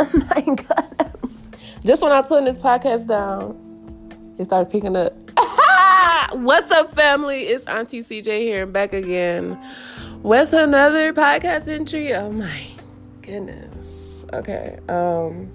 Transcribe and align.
Oh 0.00 0.08
my 0.30 0.40
goodness. 0.42 1.50
Just 1.84 2.04
when 2.04 2.12
I 2.12 2.18
was 2.18 2.26
putting 2.28 2.44
this 2.44 2.56
podcast 2.56 3.08
down, 3.08 3.56
it 4.38 4.44
started 4.44 4.70
picking 4.70 4.94
up. 4.96 5.12
What's 6.34 6.70
up, 6.70 6.94
family? 6.94 7.48
It's 7.48 7.66
Auntie 7.66 8.02
CJ 8.02 8.42
here, 8.42 8.64
back 8.64 8.92
again 8.92 9.58
with 10.22 10.52
another 10.52 11.12
podcast 11.12 11.66
entry. 11.66 12.14
Oh 12.14 12.30
my 12.30 12.62
goodness. 13.22 14.24
Okay. 14.32 14.78
Um 14.88 15.46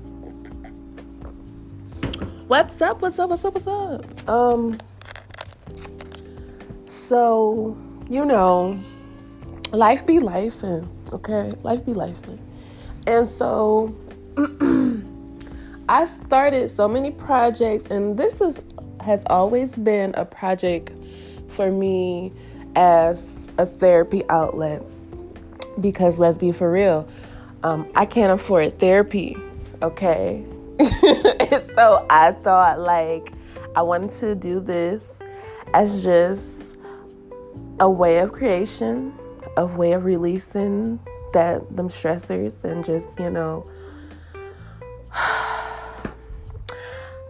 What's 2.49 2.81
up? 2.81 3.01
What's 3.01 3.19
up? 3.19 3.29
What's 3.29 3.45
up? 3.45 3.53
What's 3.53 3.67
up? 3.67 4.29
Um 4.29 4.77
so, 6.87 7.77
you 8.09 8.25
know, 8.25 8.77
life 9.71 10.05
be 10.05 10.19
life 10.19 10.61
and 10.63 10.85
okay, 11.13 11.53
life 11.63 11.85
be 11.85 11.93
life. 11.93 12.19
And 13.07 13.27
so 13.27 13.93
I 15.89 16.05
started 16.05 16.75
so 16.75 16.87
many 16.87 17.11
projects 17.11 17.89
and 17.89 18.17
this 18.17 18.41
is 18.41 18.57
has 19.01 19.23
always 19.27 19.71
been 19.71 20.13
a 20.15 20.23
project 20.23 20.91
for 21.49 21.69
me 21.69 22.31
as 22.75 23.47
a 23.57 23.65
therapy 23.65 24.23
outlet. 24.29 24.81
Because 25.81 26.19
let's 26.19 26.37
be 26.37 26.51
for 26.51 26.71
real 26.71 27.07
um, 27.63 27.89
i 27.95 28.05
can't 28.05 28.31
afford 28.31 28.79
therapy 28.79 29.37
okay? 29.81 30.43
So 31.75 32.05
i 32.09 32.31
thought 32.43 32.79
like 32.79 33.33
i 33.75 33.81
wanted 33.81 34.11
to 34.19 34.35
do 34.35 34.59
this 34.59 35.19
as 35.73 36.03
just 36.03 36.77
a 37.79 37.89
way 37.89 38.19
of 38.19 38.31
creation 38.31 39.13
a 39.57 39.65
way 39.65 39.93
of 39.93 40.05
releasing 40.05 40.99
that 41.33 41.75
them 41.75 41.89
stressors 41.89 42.63
and 42.63 42.83
just 42.83 43.19
you 43.19 43.29
know 43.29 43.67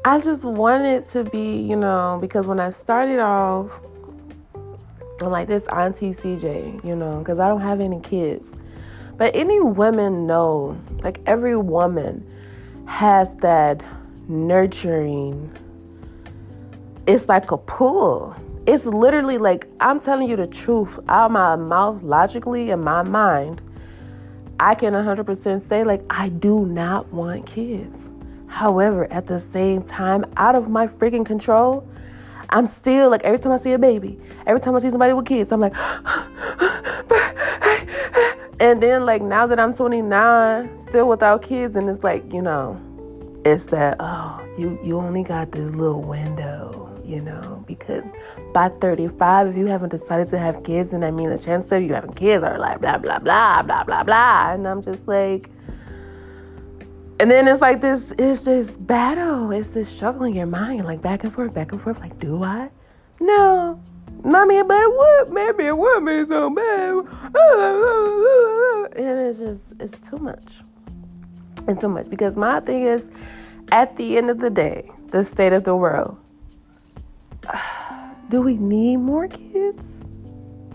I 0.06 0.20
just 0.20 0.44
wanted 0.44 1.08
to 1.09 1.23
be, 1.23 1.62
you 1.62 1.78
know, 1.78 2.18
because 2.20 2.46
when 2.46 2.59
I 2.59 2.72
started 2.72 3.20
off, 3.20 3.80
I'm 5.22 5.32
like 5.32 5.48
this 5.48 5.66
auntie 5.68 6.09
CJ, 6.09 6.84
you 6.84 6.94
know, 6.94 7.20
because 7.20 7.40
I 7.40 7.48
don't 7.48 7.62
have 7.62 7.80
any 7.80 8.02
kids. 8.02 8.54
But 9.16 9.34
any 9.34 9.62
woman 9.62 10.28
knows, 10.28 10.92
like 11.04 11.22
every 11.26 11.56
woman 11.56 12.30
has 12.86 13.34
that 13.38 13.81
nurturing. 14.28 15.50
It's 17.08 17.30
like 17.30 17.52
a 17.52 17.58
pull. 17.58 18.36
It's 18.68 18.86
literally 18.86 19.38
like 19.38 19.70
I'm 19.80 20.02
telling 20.02 20.30
you 20.30 20.36
the 20.36 20.48
truth 20.48 21.00
out 21.08 21.28
of 21.28 21.31
my 21.31 21.56
mouth, 21.56 22.04
logically 22.04 22.72
in 22.72 22.81
my 22.81 23.04
mind. 23.04 23.62
I 24.59 24.76
can 24.76 24.94
100% 24.94 25.62
say, 25.62 25.84
like, 25.84 26.04
I 26.09 26.30
do 26.30 26.66
not 26.66 27.12
want 27.12 27.46
kids. 27.46 28.12
However, 28.54 29.12
at 29.12 29.26
the 29.26 29.40
same 29.40 29.82
time, 29.82 30.26
out 30.38 30.54
of 30.54 30.70
my 30.70 30.86
freaking 30.86 31.26
control, 31.26 31.90
I'm 32.50 32.68
still 32.68 33.09
like 33.09 33.23
every 33.23 33.40
time 33.40 33.52
I 33.52 33.58
see 33.58 33.73
a 33.73 33.80
baby, 33.80 34.20
every 34.46 34.62
time 34.62 34.76
I 34.76 34.80
see 34.80 34.92
somebody 34.92 35.12
with 35.12 35.26
kids, 35.26 35.52
I'm 35.52 35.59
like, 35.59 35.76
and 38.59 38.80
then 38.80 39.08
like 39.08 39.24
now 39.24 39.48
that 39.48 39.59
I'm 39.59 39.74
29, 39.74 40.80
still 40.88 41.09
without 41.09 41.42
kids, 41.42 41.76
and 41.76 41.90
it's 41.90 42.04
like 42.04 42.31
you 42.31 42.44
know, 42.44 42.80
it's 43.44 43.66
that 43.66 43.98
oh 44.00 44.48
you 44.56 44.78
you 44.84 45.00
only 45.00 45.24
got 45.24 45.52
this 45.52 45.72
little 45.72 46.04
window, 46.04 46.96
you 47.04 47.22
know, 47.22 47.64
because 47.66 48.14
by 48.54 48.70
35, 48.70 49.48
if 49.48 49.58
you 49.58 49.66
haven't 49.66 49.90
decided 49.90 50.30
to 50.30 50.38
have 50.38 50.64
kids, 50.64 50.92
then 50.92 51.00
that 51.00 51.16
means 51.16 51.31
the 51.31 51.44
chances 51.44 51.72
of 51.72 51.81
you 51.81 51.96
having 51.96 52.14
kids 52.14 52.44
are 52.44 52.59
like 52.59 52.81
blah 52.81 53.00
blah 53.00 53.18
blah 53.18 53.64
blah 53.64 53.84
blah 53.84 54.04
blah, 54.04 54.54
and 54.54 54.68
I'm 54.68 54.84
just 54.84 55.08
like 55.08 55.50
and 57.23 57.31
then 57.31 57.47
it's 57.47 57.61
like 57.61 57.79
this, 57.79 58.11
it's 58.19 58.43
this 58.43 58.75
battle. 58.75 59.49
It's 59.53 59.69
this 59.69 59.88
struggle 59.88 60.23
in 60.23 60.34
your 60.34 60.45
mind, 60.45 60.84
like 60.84 61.01
back 61.01 61.23
and 61.23 61.34
forth, 61.34 61.53
back 61.53 61.72
and 61.72 61.79
forth. 61.79 62.01
Like, 62.01 62.19
do 62.19 62.44
I? 62.44 62.69
No. 63.22 63.81
I 64.25 64.45
mean, 64.45 64.67
but 64.67 64.81
would 64.85 65.29
Maybe 65.29 65.67
it 65.67 65.78
would 65.78 66.06
be 66.06 66.25
so 66.25 66.50
bad. 66.50 67.06
And 68.97 69.19
it's 69.22 69.39
just, 69.39 69.73
it's 69.79 69.97
too 70.09 70.17
much. 70.17 70.63
It's 71.66 71.79
too 71.79 71.88
much. 71.88 72.09
Because 72.09 72.35
my 72.35 72.59
thing 72.59 72.83
is, 72.83 73.09
at 73.72 73.95
the 73.95 74.17
end 74.17 74.29
of 74.29 74.39
the 74.39 74.50
day, 74.50 74.91
the 75.12 75.23
state 75.23 75.53
of 75.53 75.63
the 75.63 75.78
world, 75.78 76.17
do 78.28 78.41
we 78.41 78.57
need 78.57 78.97
more 78.97 79.29
kids? 79.29 80.03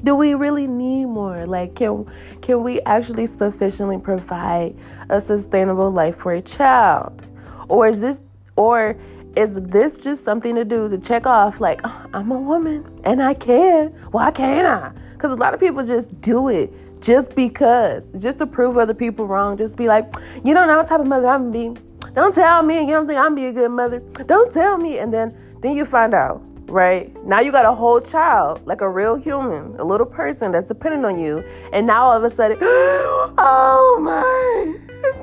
Do 0.03 0.15
we 0.15 0.35
really 0.35 0.67
need 0.67 1.07
more? 1.07 1.47
Like 1.47 1.75
can 1.75 2.07
can 2.43 2.63
we 2.63 2.81
actually 2.83 3.27
sufficiently 3.27 3.99
provide 3.99 4.77
a 5.09 5.21
sustainable 5.21 5.91
life 5.91 6.17
for 6.17 6.33
a 6.33 6.41
child? 6.41 7.23
Or 7.69 7.87
is 7.87 8.01
this 8.01 8.21
or 8.57 8.97
is 9.37 9.61
this 9.63 9.99
just 9.99 10.25
something 10.25 10.55
to 10.55 10.65
do 10.65 10.89
to 10.89 10.99
check 10.99 11.27
off 11.27 11.61
like 11.61 11.81
oh, 11.85 12.07
i'm 12.13 12.33
a 12.33 12.39
woman 12.39 12.85
and 13.05 13.23
i 13.23 13.35
can. 13.35 13.89
Why 14.11 14.31
can't 14.31 14.67
i? 14.67 14.93
Because 15.13 15.31
a 15.31 15.37
lot 15.37 15.55
of 15.55 15.61
people 15.61 15.85
just 15.85 16.21
do 16.21 16.49
it 16.49 16.73
just 17.01 17.35
because 17.37 18.11
just 18.21 18.39
to 18.39 18.47
prove 18.47 18.77
other 18.77 18.95
people 18.95 19.27
wrong 19.27 19.57
just 19.57 19.77
be 19.77 19.87
like 19.87 20.13
you 20.45 20.53
don't 20.53 20.67
know 20.67 20.77
what 20.77 20.89
type 20.89 20.99
of 20.99 21.07
mother 21.07 21.29
i'm 21.29 21.53
gonna 21.53 21.75
be 21.75 21.81
don't 22.13 22.35
tell 22.35 22.63
me 22.63 22.81
you 22.81 22.89
don't 22.89 23.07
think 23.07 23.19
i'm 23.19 23.35
gonna 23.35 23.37
be 23.37 23.47
a 23.47 23.53
good 23.53 23.71
mother. 23.71 24.01
Don't 24.27 24.53
tell 24.53 24.79
me. 24.79 24.99
And 24.99 25.13
then 25.13 25.37
then 25.61 25.77
you 25.77 25.85
find 25.85 26.15
out 26.15 26.43
right? 26.69 27.13
Now 27.25 27.41
you 27.41 27.51
got 27.51 27.65
a 27.65 27.75
whole 27.75 28.01
child, 28.01 28.65
like 28.67 28.81
a 28.81 28.89
real 28.89 29.17
human, 29.17 29.79
a 29.79 29.85
little 29.85 30.07
person 30.07 30.53
that's 30.53 30.67
dependent 30.67 31.05
on 31.05 31.19
you. 31.19 31.45
And 31.73 31.87
now 31.87 32.07
all 32.07 32.17
of 32.17 32.25
a 32.25 32.31
sudden, 32.31 32.59
oh 32.63 33.99
my, 34.01 34.75
it's, 34.89 35.19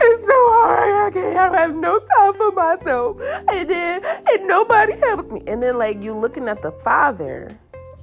it's 0.00 0.26
so 0.26 0.32
hard. 0.32 1.06
I 1.06 1.10
can't 1.12 1.36
I 1.54 1.60
have 1.60 1.74
no 1.74 1.98
time 1.98 2.34
for 2.34 2.52
myself. 2.52 3.20
And 3.48 3.68
then, 3.68 4.02
and 4.04 4.48
nobody 4.48 4.96
helps 4.98 5.30
me. 5.30 5.42
And 5.46 5.62
then, 5.62 5.78
like, 5.78 6.02
you 6.02 6.14
looking 6.14 6.48
at 6.48 6.62
the 6.62 6.72
father, 6.72 7.56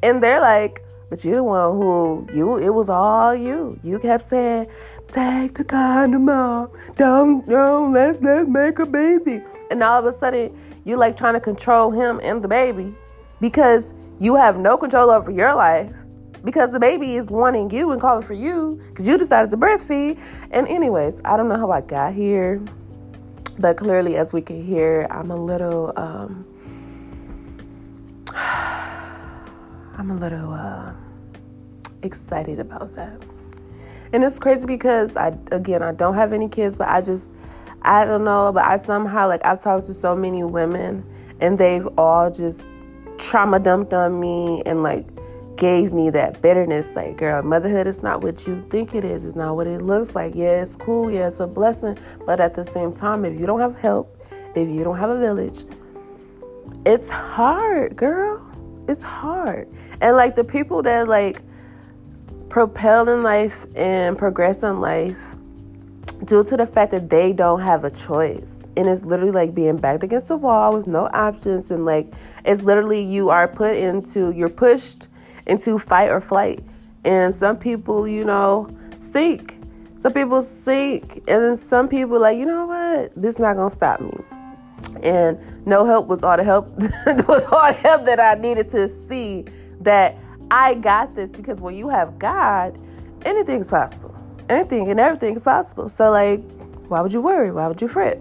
and 0.04 0.22
they're 0.22 0.42
like, 0.42 0.84
but 1.10 1.26
you're 1.26 1.38
the 1.38 1.44
one 1.44 1.72
who, 1.72 2.28
you, 2.32 2.58
it 2.58 2.70
was 2.70 2.88
all 2.88 3.34
you. 3.34 3.80
You 3.84 3.98
kept 3.98 4.30
saying, 4.30 4.68
take 5.12 5.56
the 5.56 6.30
off. 6.32 6.70
Don't, 6.96 7.48
don't, 7.48 7.94
let's, 7.94 8.22
let's 8.22 8.50
make 8.50 8.80
a 8.80 8.86
baby. 8.86 9.42
And 9.72 9.84
all 9.84 10.00
of 10.00 10.06
a 10.06 10.18
sudden, 10.18 10.56
you're 10.86 10.98
like 10.98 11.18
trying 11.18 11.34
to 11.34 11.40
control 11.40 11.92
him 11.92 12.20
and 12.24 12.42
the 12.44 12.48
baby 12.48 12.94
because 13.42 13.94
you 14.20 14.36
have 14.36 14.58
no 14.58 14.78
control 14.78 15.10
over 15.10 15.32
your 15.32 15.56
life 15.56 15.94
because 16.44 16.72
the 16.72 16.80
baby 16.80 17.16
is 17.16 17.30
wanting 17.30 17.70
you 17.70 17.92
and 17.92 18.02
calling 18.02 18.24
for 18.24 18.34
you 18.34 18.82
because 18.90 19.08
you 19.08 19.18
decided 19.18 19.52
to 19.52 19.58
breastfeed. 19.58 20.20
And, 20.52 20.68
anyways, 20.68 21.22
I 21.26 21.38
don't 21.38 21.50
know 21.50 21.58
how 21.58 21.72
I 21.72 21.82
got 21.82 22.14
here, 22.14 22.62
but 23.58 23.78
clearly, 23.78 24.16
as 24.16 24.34
we 24.34 24.42
can 24.42 24.66
hear, 24.66 25.08
I'm 25.12 25.32
a 25.32 25.36
little, 25.36 25.94
um, 25.96 26.46
I'm 28.34 30.12
a 30.12 30.16
little 30.16 30.54
uh, 30.54 30.94
excited 32.04 32.60
about 32.60 32.94
that. 32.94 33.22
And 34.12 34.24
it's 34.24 34.40
crazy 34.40 34.66
because 34.66 35.16
I, 35.16 35.38
again, 35.52 35.84
I 35.84 35.92
don't 35.92 36.16
have 36.16 36.34
any 36.34 36.50
kids, 36.50 36.78
but 36.78 36.88
I 36.88 37.02
just, 37.02 37.32
I 37.84 38.06
don't 38.06 38.24
know, 38.24 38.52
but 38.52 38.66
I 38.66 38.78
somehow 38.78 39.28
like 39.28 39.46
I've 39.46 39.62
talked 39.62 39.86
to 39.86 39.94
so 39.94 40.16
many 40.16 40.44
women 40.44 41.04
and 41.40 41.58
they've 41.58 41.88
all 41.98 42.30
just 42.30 42.66
trauma 43.18 43.60
dumped 43.60 43.94
on 43.94 44.20
me 44.20 44.64
and 44.66 44.84
like 44.84 45.08
gave 45.56 45.92
me 45.92 46.10
that 46.10 46.42
bitterness 46.42 46.96
like 46.96 47.18
girl 47.18 47.44
motherhood 47.44 47.86
is 47.86 48.02
not 48.02 48.22
what 48.22 48.48
you 48.48 48.66
think 48.70 48.96
it 48.96 49.04
is. 49.04 49.26
It's 49.26 49.36
not 49.36 49.56
what 49.56 49.68
it 49.68 49.82
looks 49.82 50.16
like. 50.16 50.34
Yeah 50.36 50.62
it's 50.62 50.76
cool. 50.76 51.12
Yeah 51.12 51.28
it's 51.28 51.40
a 51.40 51.48
blessing. 51.48 51.98
But 52.26 52.40
at 52.40 52.54
the 52.54 52.64
same 52.64 52.94
time 52.94 53.26
if 53.26 53.38
you 53.38 53.46
don't 53.46 53.60
have 53.60 53.78
help 53.78 54.18
if 54.56 54.70
you 54.70 54.84
don't 54.84 54.98
have 54.98 55.10
a 55.10 55.20
village 55.20 55.66
it's 56.86 57.10
hard 57.10 57.96
girl. 57.96 58.46
It's 58.88 59.04
hard. 59.04 59.68
And 60.02 60.16
like 60.16 60.36
the 60.36 60.44
people 60.44 60.82
that 60.84 61.08
like 61.08 61.42
propel 62.50 63.08
in 63.08 63.24
life 63.24 63.66
and 63.76 64.18
progress 64.18 64.64
in 64.64 64.82
life 64.82 65.36
due 66.26 66.44
to 66.44 66.58
the 66.58 66.66
fact 66.66 66.92
that 66.92 67.10
they 67.10 67.32
don't 67.34 67.62
have 67.62 67.84
a 67.84 67.90
choice. 67.90 68.64
And 68.76 68.88
it's 68.88 69.04
literally 69.04 69.32
like 69.32 69.54
being 69.54 69.78
backed 69.78 70.04
against 70.04 70.28
the 70.28 70.38
wall 70.38 70.74
with 70.74 70.88
no 70.88 71.08
options. 71.14 71.72
And 71.72 71.86
like, 71.86 72.14
it's 72.46 72.62
literally 72.62 73.02
you 73.02 73.30
are 73.30 73.48
put 73.48 73.76
into, 73.76 74.32
you're 74.32 74.50
pushed 74.50 75.08
into 75.48 75.78
fight 75.78 76.10
or 76.10 76.22
flight. 76.22 76.64
And 77.04 77.34
some 77.34 77.58
people, 77.58 78.08
you 78.08 78.26
know, 78.26 78.70
sink. 78.98 79.58
Some 80.00 80.14
people 80.14 80.42
sink. 80.42 81.16
And 81.28 81.44
then 81.44 81.58
some 81.58 81.88
people, 81.88 82.20
like, 82.20 82.38
you 82.38 82.46
know 82.46 82.66
what? 82.66 83.12
This 83.16 83.36
is 83.36 83.40
not 83.40 83.56
going 83.56 83.70
to 83.70 83.74
stop 83.74 84.02
me. 84.02 84.14
And 85.04 85.40
no 85.66 85.86
help 85.86 86.08
was 86.08 86.24
all 86.24 86.38
the 86.38 86.44
help, 86.44 86.68
was 87.28 87.46
all 87.46 87.68
the 87.68 87.74
help 87.74 88.06
that 88.06 88.20
I 88.20 88.40
needed 88.40 88.70
to 88.72 88.88
see 88.88 89.46
that 89.82 90.18
I 90.52 90.76
got 90.76 91.16
this 91.16 91.32
because 91.32 91.62
when 91.62 91.76
you 91.76 91.90
have 91.90 92.20
God, 92.20 92.78
anything's 93.26 93.70
possible 93.70 94.16
anything 94.50 94.90
and 94.90 95.00
everything 95.00 95.36
is 95.36 95.44
possible. 95.44 95.88
So, 95.90 96.12
like, 96.12 96.42
why 96.88 97.02
would 97.02 97.14
you 97.14 97.22
worry? 97.22 97.52
Why 97.52 97.68
would 97.68 97.82
you 97.82 97.88
fret? 97.88 98.20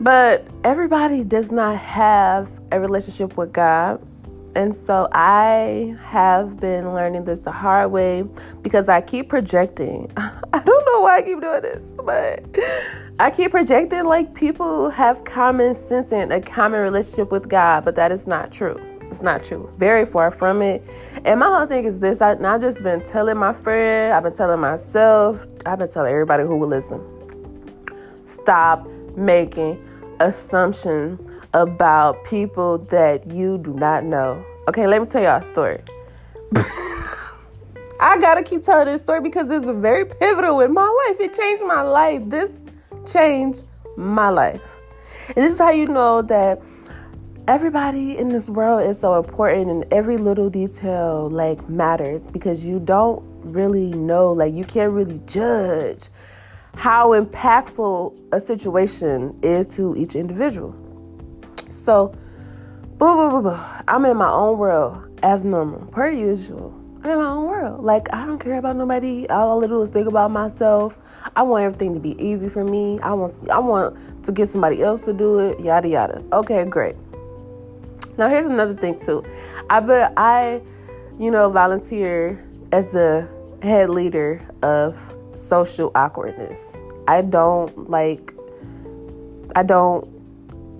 But 0.00 0.46
everybody 0.64 1.24
does 1.24 1.50
not 1.50 1.76
have 1.76 2.50
a 2.72 2.80
relationship 2.80 3.36
with 3.36 3.52
God. 3.52 4.04
And 4.56 4.74
so 4.74 5.06
I 5.12 5.94
have 6.02 6.58
been 6.58 6.92
learning 6.92 7.22
this 7.22 7.38
the 7.38 7.52
hard 7.52 7.92
way 7.92 8.24
because 8.62 8.88
I 8.88 9.00
keep 9.00 9.28
projecting. 9.28 10.10
I 10.16 10.62
don't 10.64 10.86
know 10.86 11.02
why 11.02 11.18
I 11.18 11.22
keep 11.22 11.40
doing 11.40 11.62
this, 11.62 11.94
but 12.04 12.44
I 13.20 13.30
keep 13.30 13.52
projecting 13.52 14.06
like 14.06 14.34
people 14.34 14.90
have 14.90 15.22
common 15.22 15.74
sense 15.74 16.12
and 16.12 16.32
a 16.32 16.40
common 16.40 16.80
relationship 16.80 17.30
with 17.30 17.48
God, 17.48 17.84
but 17.84 17.94
that 17.94 18.10
is 18.10 18.26
not 18.26 18.50
true. 18.50 18.89
It's 19.10 19.22
not 19.22 19.42
true. 19.42 19.68
Very 19.76 20.06
far 20.06 20.30
from 20.30 20.62
it. 20.62 20.84
And 21.24 21.40
my 21.40 21.46
whole 21.46 21.66
thing 21.66 21.84
is 21.84 21.98
this 21.98 22.22
I, 22.22 22.32
I 22.32 22.58
just 22.58 22.82
been 22.82 23.02
telling 23.02 23.36
my 23.36 23.52
friend, 23.52 24.14
I've 24.14 24.22
been 24.22 24.32
telling 24.32 24.60
myself, 24.60 25.44
I've 25.66 25.80
been 25.80 25.90
telling 25.90 26.12
everybody 26.12 26.44
who 26.44 26.56
will 26.56 26.68
listen. 26.68 27.00
Stop 28.24 28.88
making 29.16 29.84
assumptions 30.20 31.26
about 31.54 32.22
people 32.24 32.78
that 32.78 33.26
you 33.26 33.58
do 33.58 33.74
not 33.74 34.04
know. 34.04 34.44
Okay, 34.68 34.86
let 34.86 35.02
me 35.02 35.08
tell 35.08 35.22
y'all 35.22 35.40
a 35.40 35.42
story. 35.42 35.82
I 38.00 38.16
gotta 38.20 38.42
keep 38.42 38.64
telling 38.64 38.86
this 38.86 39.00
story 39.00 39.20
because 39.20 39.50
it's 39.50 39.68
very 39.68 40.04
pivotal 40.06 40.60
in 40.60 40.72
my 40.72 41.06
life. 41.08 41.20
It 41.20 41.34
changed 41.34 41.64
my 41.64 41.82
life. 41.82 42.22
This 42.26 42.56
changed 43.04 43.64
my 43.96 44.28
life. 44.28 44.62
And 45.28 45.36
this 45.36 45.54
is 45.54 45.58
how 45.58 45.70
you 45.70 45.86
know 45.86 46.22
that 46.22 46.62
everybody 47.50 48.16
in 48.16 48.28
this 48.28 48.48
world 48.48 48.80
is 48.80 48.96
so 49.00 49.18
important 49.18 49.68
and 49.68 49.84
every 49.92 50.16
little 50.16 50.48
detail 50.48 51.28
like 51.30 51.68
matters 51.68 52.22
because 52.28 52.64
you 52.64 52.78
don't 52.78 53.20
really 53.42 53.88
know, 53.88 54.30
like 54.30 54.54
you 54.54 54.64
can't 54.64 54.92
really 54.92 55.18
judge 55.26 56.10
how 56.76 57.08
impactful 57.10 58.16
a 58.30 58.38
situation 58.38 59.36
is 59.42 59.66
to 59.66 59.96
each 59.96 60.14
individual. 60.14 60.76
So, 61.72 62.14
boo, 62.98 63.16
boo, 63.16 63.30
boo, 63.30 63.42
boo. 63.42 63.60
I'm 63.88 64.04
in 64.04 64.16
my 64.16 64.30
own 64.30 64.56
world 64.56 65.18
as 65.24 65.42
normal, 65.42 65.86
per 65.86 66.08
usual. 66.08 66.72
I'm 67.02 67.10
in 67.10 67.18
my 67.18 67.24
own 67.24 67.48
world. 67.48 67.82
Like, 67.82 68.06
I 68.12 68.26
don't 68.26 68.38
care 68.38 68.58
about 68.58 68.76
nobody. 68.76 69.28
All 69.28 69.64
I 69.64 69.66
do 69.66 69.82
is 69.82 69.90
think 69.90 70.06
about 70.06 70.30
myself. 70.30 70.96
I 71.34 71.42
want 71.42 71.64
everything 71.64 71.94
to 71.94 72.00
be 72.00 72.14
easy 72.24 72.48
for 72.48 72.62
me. 72.62 73.00
I 73.00 73.12
want, 73.12 73.50
I 73.50 73.58
want 73.58 74.24
to 74.24 74.30
get 74.30 74.48
somebody 74.48 74.84
else 74.84 75.04
to 75.06 75.12
do 75.12 75.40
it. 75.40 75.58
Yada 75.58 75.88
yada. 75.88 76.22
Okay, 76.32 76.64
great. 76.64 76.94
Now 78.18 78.28
here's 78.28 78.46
another 78.46 78.74
thing 78.74 78.98
too. 78.98 79.24
I 79.68 79.80
but 79.80 80.12
I, 80.16 80.60
you 81.18 81.30
know, 81.30 81.50
volunteer 81.50 82.44
as 82.72 82.92
the 82.92 83.28
head 83.62 83.90
leader 83.90 84.40
of 84.62 84.98
social 85.34 85.90
awkwardness. 85.94 86.76
I 87.08 87.22
don't 87.22 87.90
like. 87.90 88.34
I 89.56 89.62
don't 89.62 90.20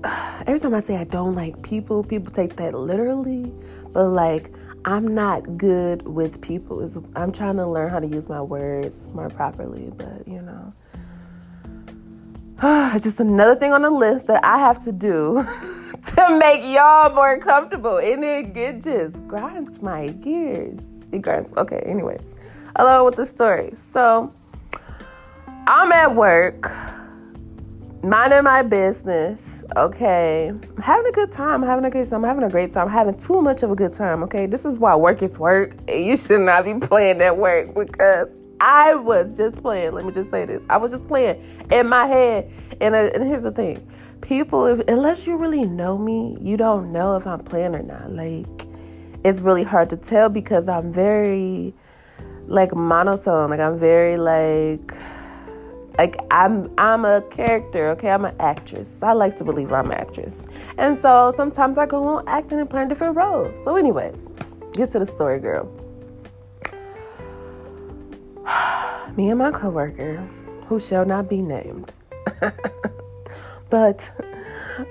every 0.47 0.61
time 0.61 0.75
I 0.75 0.81
say 0.81 0.97
I 0.97 1.05
don't 1.05 1.35
like 1.35 1.62
people, 1.62 2.03
people 2.03 2.32
take 2.32 2.56
that 2.56 2.75
literally. 2.75 3.53
But 3.93 4.09
like, 4.09 4.53
I'm 4.85 5.15
not 5.15 5.59
good 5.59 6.06
with 6.06 6.41
people. 6.41 6.81
Is 6.81 6.97
I'm 7.17 7.32
trying 7.32 7.56
to 7.56 7.67
learn 7.67 7.91
how 7.91 8.00
to 8.00 8.06
use 8.06 8.29
my 8.29 8.41
words 8.41 9.09
more 9.09 9.29
properly. 9.29 9.93
But 9.97 10.27
you 10.27 10.43
know, 10.43 10.73
just 13.00 13.21
another 13.21 13.55
thing 13.55 13.73
on 13.73 13.82
the 13.82 13.91
list 13.91 14.27
that 14.29 14.44
I 14.44 14.59
have 14.59 14.82
to 14.85 14.93
do 14.93 15.47
to 16.28 16.38
make 16.38 16.62
y'all 16.62 17.14
more 17.14 17.38
comfortable. 17.38 17.99
And 17.99 18.25
it, 18.25 18.56
it 18.56 18.82
just 18.82 19.26
grinds 19.26 19.81
my 19.82 20.08
gears. 20.08 20.84
It 21.12 21.22
grinds. 21.22 21.52
Okay. 21.56 21.82
Anyways, 21.87 22.22
along 22.76 23.06
with 23.06 23.17
the 23.17 23.26
story. 23.26 23.72
So 23.75 24.32
I'm 25.67 25.93
at 25.93 26.14
work 26.14 26.70
minding 28.02 28.44
my 28.44 28.62
business, 28.62 29.62
okay, 29.76 30.49
I'm 30.49 30.82
having 30.82 31.06
a 31.06 31.12
good 31.12 31.31
time, 31.31 31.62
I'm 31.62 31.69
having 31.69 31.84
a 31.84 31.90
good 31.90 32.08
time, 32.08 32.25
I'm 32.25 32.28
having 32.28 32.44
a 32.44 32.49
great 32.49 32.72
time, 32.72 32.88
I'm 32.88 32.93
having 32.93 33.17
too 33.17 33.43
much 33.43 33.62
of 33.62 33.70
a 33.70 33.75
good 33.75 33.93
time, 33.93 34.22
okay. 34.22 34.46
This 34.46 34.64
is 34.64 34.78
why 34.78 34.94
work 34.94 35.22
is 35.22 35.38
work, 35.38 35.76
you 35.88 36.17
should 36.17 36.40
not 36.40 36.64
be 36.64 36.75
playing 36.75 37.20
at 37.20 37.37
work 37.37 37.75
because 37.75 38.34
I 38.60 38.94
was 38.94 39.36
just 39.36 39.60
playing. 39.62 39.92
Let 39.92 40.04
me 40.04 40.12
just 40.12 40.30
say 40.30 40.44
this: 40.44 40.64
I 40.68 40.76
was 40.76 40.90
just 40.90 41.08
playing 41.08 41.42
in 41.70 41.88
my 41.88 42.06
head, 42.06 42.50
and, 42.80 42.94
uh, 42.94 43.10
and 43.14 43.24
here's 43.24 43.42
the 43.42 43.52
thing: 43.52 43.86
people, 44.20 44.66
if, 44.66 44.86
unless 44.88 45.26
you 45.26 45.36
really 45.36 45.64
know 45.64 45.98
me, 45.98 46.36
you 46.40 46.56
don't 46.56 46.92
know 46.92 47.16
if 47.16 47.26
I'm 47.26 47.40
playing 47.40 47.74
or 47.74 47.82
not. 47.82 48.12
Like, 48.12 48.66
it's 49.24 49.40
really 49.40 49.64
hard 49.64 49.90
to 49.90 49.96
tell 49.96 50.28
because 50.28 50.68
I'm 50.68 50.92
very 50.92 51.74
like 52.46 52.74
monotone. 52.74 53.50
Like 53.50 53.60
I'm 53.60 53.78
very 53.78 54.16
like 54.16 54.94
like 55.98 56.16
I'm 56.30 56.70
I'm 56.78 57.04
a 57.04 57.22
character, 57.22 57.90
okay? 57.90 58.10
I'm 58.10 58.24
an 58.24 58.34
actress. 58.40 58.98
I 59.02 59.12
like 59.12 59.36
to 59.36 59.44
believe 59.44 59.72
I'm 59.72 59.90
an 59.90 59.98
actress. 59.98 60.46
And 60.78 60.98
so 60.98 61.32
sometimes 61.36 61.78
I 61.78 61.86
go 61.86 62.04
on 62.04 62.28
acting 62.28 62.60
and 62.60 62.68
playing 62.68 62.88
different 62.88 63.16
roles. 63.16 63.58
So 63.64 63.76
anyways, 63.76 64.30
get 64.72 64.90
to 64.90 64.98
the 64.98 65.06
story, 65.06 65.38
girl. 65.38 65.70
Me 69.16 69.30
and 69.30 69.38
my 69.38 69.50
coworker, 69.50 70.16
who 70.66 70.78
shall 70.78 71.04
not 71.04 71.28
be 71.28 71.42
named. 71.42 71.92
but 73.70 74.10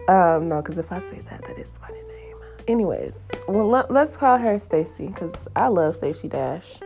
um 0.08 0.50
no, 0.50 0.62
because 0.62 0.78
if 0.78 0.92
I 0.92 1.00
say 1.00 1.20
that, 1.30 1.44
that 1.46 1.58
is 1.58 1.80
my 1.82 1.90
name. 1.90 2.38
Anyways, 2.68 3.32
well 3.48 3.68
let, 3.68 3.90
us 3.92 4.18
call 4.18 4.38
her 4.38 4.60
Stacy 4.60 5.08
because 5.08 5.48
I 5.56 5.68
love 5.68 5.96
Stacey 5.96 6.28
Dash. 6.28 6.80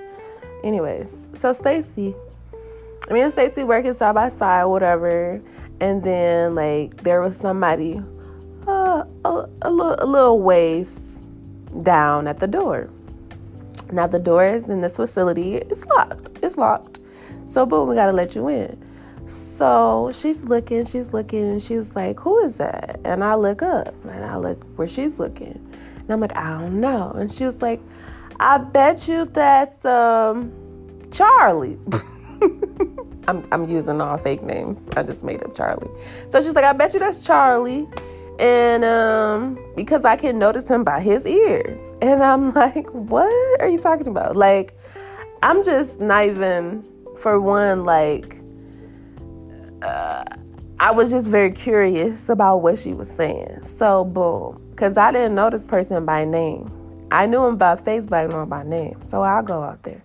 Anyways, 0.63 1.27
so 1.33 1.53
Stacy 1.53 2.15
me 3.12 3.21
and 3.21 3.31
Stacy 3.31 3.63
working 3.63 3.94
side 3.94 4.15
by 4.15 4.30
side, 4.30 4.65
whatever. 4.65 5.41
And 5.81 6.03
then 6.03 6.56
like 6.56 7.03
there 7.03 7.21
was 7.21 7.35
somebody 7.35 8.01
uh, 8.68 9.03
a, 9.25 9.50
a, 9.63 9.69
little, 9.69 9.95
a 10.00 10.06
little 10.06 10.39
ways 10.39 11.21
down 11.81 12.27
at 12.27 12.39
the 12.39 12.47
door. 12.47 12.89
Now 13.91 14.07
the 14.07 14.19
doors 14.19 14.69
in 14.69 14.81
this 14.81 14.95
facility 14.95 15.56
is 15.57 15.85
locked. 15.85 16.30
It's 16.41 16.57
locked. 16.57 17.00
So 17.54 17.68
boom, 17.68 17.88
we 17.88 17.94
gotta 17.94 18.14
let 18.14 18.34
you 18.34 18.48
in. 18.48 18.84
So 19.28 20.10
she's 20.12 20.44
looking, 20.46 20.86
she's 20.86 21.14
looking, 21.14 21.44
and 21.44 21.62
she's 21.62 21.96
like, 21.96 22.20
Who 22.20 22.40
is 22.40 22.58
that? 22.58 23.00
And 23.06 23.24
I 23.24 23.36
look 23.36 23.62
up 23.62 23.94
and 24.06 24.26
I 24.26 24.38
look 24.38 24.64
where 24.76 24.88
she's 24.88 25.20
looking. 25.20 25.62
And 26.00 26.10
I'm 26.10 26.20
like, 26.20 26.36
I 26.36 26.60
don't 26.60 26.82
know. 26.82 27.12
And 27.12 27.32
she 27.32 27.46
was 27.46 27.62
like, 27.62 27.80
I 28.40 28.58
bet 28.58 29.08
you 29.08 29.26
that's 29.26 29.86
um 29.86 30.52
Charlie. 31.12 31.78
I'm, 33.28 33.44
I'm 33.52 33.70
using 33.70 34.02
all 34.02 34.18
fake 34.18 34.42
names. 34.42 34.88
I 34.98 35.04
just 35.04 35.24
made 35.24 35.44
up 35.44 35.56
Charlie. 35.56 35.92
So 36.32 36.42
she's 36.42 36.56
like, 36.56 36.66
I 36.66 36.74
bet 36.74 36.96
you 36.96 37.00
that's 37.00 37.20
Charlie. 37.20 37.88
And 38.40 38.84
um, 38.84 39.64
because 39.76 40.06
I 40.06 40.16
can 40.16 40.40
notice 40.40 40.68
him 40.68 40.84
by 40.84 41.02
his 41.02 41.28
ears. 41.28 41.94
And 42.02 42.24
I'm 42.24 42.52
like, 42.56 42.90
what 42.90 43.62
are 43.62 43.70
you 43.70 43.80
talking 43.80 44.08
about? 44.08 44.36
Like, 44.36 44.76
I'm 45.44 45.64
just 45.64 46.00
not 46.00 46.26
even, 46.26 46.84
for 47.18 47.39
one, 47.39 47.83
like, 47.83 48.40
uh, 49.81 50.23
I 50.80 50.92
was 50.92 51.11
just 51.11 51.30
very 51.30 51.52
curious 51.52 52.30
about 52.30 52.57
what 52.57 52.78
she 52.80 52.94
was 52.94 53.09
saying. 53.09 53.64
So, 53.64 54.04
boom. 54.04 54.59
Because 54.71 54.97
I 54.97 55.11
didn't 55.11 55.35
know 55.35 55.49
this 55.49 55.66
person 55.66 56.06
by 56.06 56.26
name. 56.26 56.71
I 57.11 57.28
knew 57.28 57.45
him 57.45 57.57
by 57.57 57.76
face, 57.76 58.07
but 58.07 58.18
I 58.18 58.21
didn't 58.23 58.33
know 58.33 58.44
him 58.44 58.49
by 58.49 58.64
name. 58.64 58.99
So 59.07 59.21
I'll 59.21 59.44
go 59.44 59.61
out 59.61 59.83
there. 59.83 60.02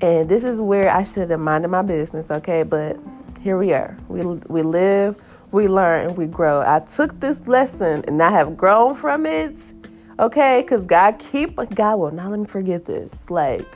And 0.00 0.28
this 0.28 0.44
is 0.44 0.60
where 0.60 0.90
I 0.90 1.02
should 1.02 1.30
have 1.30 1.40
minded 1.40 1.68
my 1.68 1.82
business, 1.82 2.30
okay? 2.30 2.62
But 2.62 2.98
here 3.40 3.58
we 3.58 3.74
are. 3.74 3.96
We, 4.08 4.22
we 4.22 4.62
live, 4.62 5.20
we 5.52 5.68
learn, 5.68 6.06
and 6.06 6.16
we 6.16 6.26
grow. 6.26 6.62
I 6.62 6.80
took 6.80 7.20
this 7.20 7.46
lesson 7.46 8.04
and 8.08 8.22
I 8.22 8.30
have 8.30 8.56
grown 8.56 8.94
from 8.94 9.26
it, 9.26 9.74
okay? 10.18 10.62
Because 10.62 10.86
God 10.86 11.18
keep, 11.18 11.56
God 11.74 11.96
will 11.96 12.10
not 12.10 12.30
let 12.30 12.40
me 12.40 12.46
forget 12.46 12.86
this. 12.86 13.30
Like, 13.30 13.66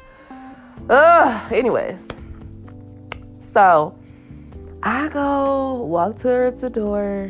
ugh, 0.88 1.52
anyways. 1.52 2.08
So 3.58 3.92
I 4.84 5.08
go 5.08 5.82
walk 5.82 6.16
towards 6.16 6.60
the 6.60 6.70
door 6.70 7.28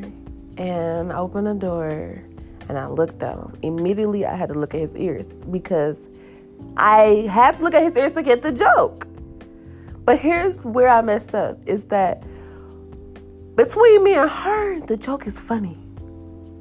and 0.59 1.11
open 1.11 1.45
the 1.45 1.55
door 1.55 2.23
and 2.69 2.77
I 2.77 2.87
looked 2.87 3.23
at 3.23 3.35
him. 3.35 3.57
Immediately, 3.63 4.27
I 4.27 4.37
had 4.37 4.49
to 4.49 4.55
look 4.55 4.75
at 4.75 4.81
his 4.81 4.95
ears 4.95 5.37
because 5.51 6.11
I 6.77 7.27
had 7.33 7.55
to 7.55 7.63
look 7.63 7.73
at 7.73 7.83
his 7.83 7.97
ears 7.97 8.13
to 8.13 8.23
get 8.23 8.43
the 8.43 8.53
joke. 8.53 9.09
But 10.05 10.19
here's 10.19 10.67
where 10.67 10.91
I 10.91 11.01
messed 11.01 11.35
up 11.35 11.67
is 11.67 11.87
that 11.87 12.23
between 13.57 14.05
me 14.05 14.13
and 14.17 14.29
her, 14.29 14.81
the 14.81 14.99
joke 14.99 15.27
is 15.27 15.41
funny. 15.41 15.79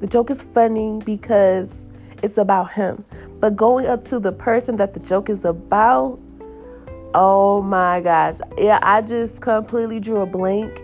The 0.00 0.06
joke 0.06 0.30
is 0.30 0.40
funny 0.40 1.02
because 1.04 1.90
it's 2.22 2.38
about 2.38 2.72
him. 2.72 3.04
But 3.38 3.54
going 3.54 3.84
up 3.84 4.02
to 4.06 4.18
the 4.18 4.32
person 4.32 4.76
that 4.76 4.94
the 4.94 5.00
joke 5.00 5.28
is 5.28 5.44
about, 5.44 6.18
oh 7.14 7.62
my 7.62 8.00
gosh. 8.00 8.38
Yeah, 8.56 8.78
I 8.82 9.02
just 9.02 9.40
completely 9.40 10.00
drew 10.00 10.20
a 10.20 10.26
blank 10.26 10.82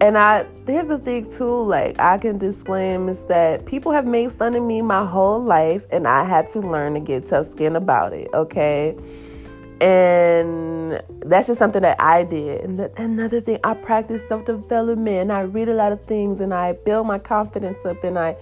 and 0.00 0.16
I 0.16 0.46
here's 0.66 0.88
the 0.88 0.98
thing 0.98 1.30
too, 1.30 1.62
like 1.62 1.98
I 2.00 2.16
can 2.16 2.38
disclaim 2.38 3.08
is 3.08 3.24
that 3.24 3.66
people 3.66 3.92
have 3.92 4.06
made 4.06 4.32
fun 4.32 4.54
of 4.54 4.62
me 4.62 4.80
my 4.82 5.04
whole 5.04 5.42
life 5.42 5.84
and 5.90 6.06
I 6.06 6.24
had 6.24 6.48
to 6.50 6.60
learn 6.60 6.94
to 6.94 7.00
get 7.00 7.26
tough 7.26 7.46
skin 7.46 7.76
about 7.76 8.12
it, 8.12 8.28
okay? 8.32 8.96
And 9.80 11.02
that's 11.20 11.46
just 11.46 11.58
something 11.58 11.82
that 11.82 12.00
I 12.00 12.22
did. 12.22 12.62
And 12.62 12.78
the, 12.78 12.92
another 13.02 13.40
thing, 13.40 13.58
I 13.64 13.74
practice 13.74 14.26
self-development 14.28 15.16
and 15.16 15.32
I 15.32 15.40
read 15.40 15.68
a 15.68 15.74
lot 15.74 15.92
of 15.92 16.02
things 16.04 16.40
and 16.40 16.52
I 16.52 16.72
build 16.72 17.06
my 17.06 17.18
confidence 17.18 17.78
up 17.84 18.02
and 18.04 18.18
I 18.18 18.36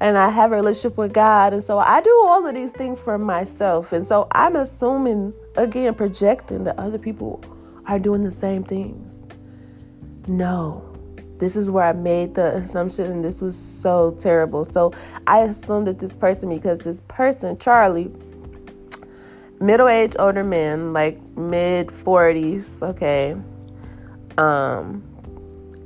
and 0.00 0.16
I 0.16 0.30
have 0.30 0.52
a 0.52 0.56
relationship 0.56 0.96
with 0.96 1.12
God. 1.12 1.52
And 1.52 1.62
so 1.62 1.78
I 1.78 2.00
do 2.00 2.10
all 2.24 2.46
of 2.46 2.54
these 2.54 2.72
things 2.72 3.00
for 3.00 3.18
myself. 3.18 3.92
And 3.92 4.06
so 4.06 4.26
I'm 4.32 4.56
assuming, 4.56 5.34
again, 5.56 5.94
projecting 5.94 6.64
that 6.64 6.78
other 6.78 6.98
people 6.98 7.44
are 7.86 7.98
doing 7.98 8.22
the 8.22 8.32
same 8.32 8.64
things. 8.64 9.26
No. 10.26 10.86
This 11.38 11.56
is 11.56 11.70
where 11.70 11.84
I 11.84 11.92
made 11.92 12.34
the 12.34 12.56
assumption, 12.56 13.10
and 13.10 13.24
this 13.24 13.40
was 13.40 13.56
so 13.56 14.10
terrible. 14.20 14.66
So 14.66 14.92
I 15.26 15.40
assumed 15.40 15.86
that 15.86 15.98
this 15.98 16.14
person, 16.14 16.50
because 16.50 16.80
this 16.80 17.00
person, 17.08 17.56
Charlie, 17.58 18.10
middle 19.58 19.88
aged 19.88 20.16
older 20.18 20.44
man, 20.44 20.92
like 20.92 21.20
mid 21.36 21.88
40s, 21.88 22.82
okay. 22.82 23.36
Um, 24.36 25.02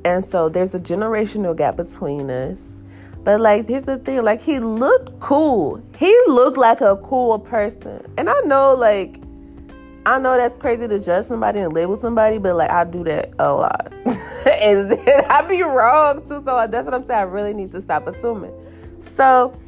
and 0.05 0.25
so 0.25 0.49
there's 0.49 0.75
a 0.75 0.81
generational 0.81 1.57
gap 1.57 1.77
between 1.77 2.31
us. 2.31 2.74
But 3.25 3.41
like, 3.41 3.67
here's 3.67 3.85
the 3.85 3.97
thing: 3.97 4.23
like, 4.23 4.41
he 4.41 4.61
looked 4.61 5.19
cool. 5.19 5.83
He 5.97 6.15
looked 6.27 6.59
like 6.59 6.83
a 6.83 6.97
cool 6.97 7.39
person, 7.39 8.05
and 8.19 8.29
I 8.29 8.39
know, 8.41 8.75
like, 8.75 9.19
I 10.05 10.19
know 10.19 10.37
that's 10.37 10.59
crazy 10.59 10.87
to 10.87 11.01
judge 11.01 11.25
somebody 11.25 11.61
and 11.61 11.73
label 11.73 11.97
somebody, 11.97 12.37
but 12.37 12.55
like, 12.55 12.71
I 12.71 12.85
do 12.85 13.03
that 13.05 13.33
a 13.39 13.51
lot, 13.53 13.93
and 14.47 14.91
then 14.91 15.25
I 15.31 15.43
be 15.49 15.63
wrong 15.63 16.21
too. 16.29 16.43
So 16.45 16.67
that's 16.71 16.85
what 16.85 16.93
I'm 16.93 17.03
saying. 17.03 17.21
I 17.21 17.23
really 17.23 17.55
need 17.55 17.73
to 17.73 17.81
stop 17.81 18.07
assuming. 18.07 18.53
So 19.01 19.59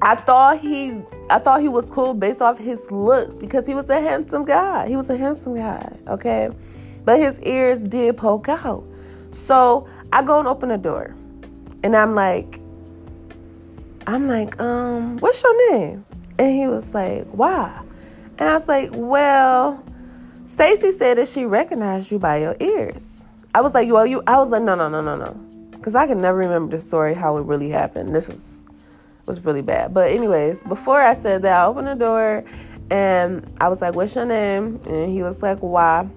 I 0.00 0.14
thought 0.14 0.58
he, 0.58 0.94
I 1.28 1.38
thought 1.38 1.60
he 1.60 1.68
was 1.68 1.90
cool 1.90 2.14
based 2.14 2.40
off 2.40 2.58
his 2.58 2.90
looks 2.90 3.34
because 3.34 3.66
he 3.66 3.74
was 3.74 3.90
a 3.90 4.00
handsome 4.00 4.46
guy. 4.46 4.88
He 4.88 4.96
was 4.96 5.10
a 5.10 5.18
handsome 5.18 5.54
guy, 5.54 5.94
okay, 6.06 6.48
but 7.04 7.18
his 7.18 7.42
ears 7.42 7.80
did 7.80 8.16
poke 8.16 8.48
out. 8.48 8.84
So 9.32 9.86
I 10.14 10.22
go 10.22 10.38
and 10.38 10.48
open 10.48 10.70
the 10.70 10.78
door. 10.78 11.14
And 11.82 11.94
I'm 11.94 12.14
like, 12.14 12.60
I'm 14.06 14.26
like, 14.26 14.60
um, 14.60 15.18
what's 15.18 15.42
your 15.42 15.72
name? 15.72 16.04
And 16.38 16.56
he 16.56 16.66
was 16.66 16.94
like, 16.94 17.26
why? 17.26 17.82
And 18.38 18.48
I 18.48 18.54
was 18.54 18.68
like, 18.68 18.90
well, 18.92 19.84
Stacy 20.46 20.92
said 20.92 21.18
that 21.18 21.28
she 21.28 21.44
recognized 21.44 22.10
you 22.10 22.18
by 22.18 22.38
your 22.38 22.56
ears. 22.60 23.24
I 23.54 23.60
was 23.60 23.74
like, 23.74 23.90
well, 23.90 24.06
you. 24.06 24.22
I 24.26 24.38
was 24.38 24.48
like, 24.48 24.62
no, 24.62 24.74
no, 24.74 24.88
no, 24.88 25.00
no, 25.00 25.16
no, 25.16 25.32
because 25.72 25.94
I 25.94 26.06
can 26.06 26.20
never 26.20 26.38
remember 26.38 26.76
the 26.76 26.82
story 26.82 27.14
how 27.14 27.36
it 27.38 27.42
really 27.42 27.70
happened. 27.70 28.14
This 28.14 28.28
is 28.28 28.66
was 29.26 29.44
really 29.44 29.62
bad. 29.62 29.92
But 29.92 30.10
anyways, 30.10 30.62
before 30.64 31.02
I 31.02 31.12
said 31.12 31.42
that, 31.42 31.60
I 31.60 31.66
opened 31.66 31.86
the 31.86 31.94
door 31.94 32.44
and 32.90 33.46
I 33.60 33.68
was 33.68 33.82
like, 33.82 33.94
what's 33.94 34.16
your 34.16 34.24
name? 34.24 34.80
And 34.86 35.12
he 35.12 35.22
was 35.22 35.42
like, 35.42 35.58
why? 35.58 36.08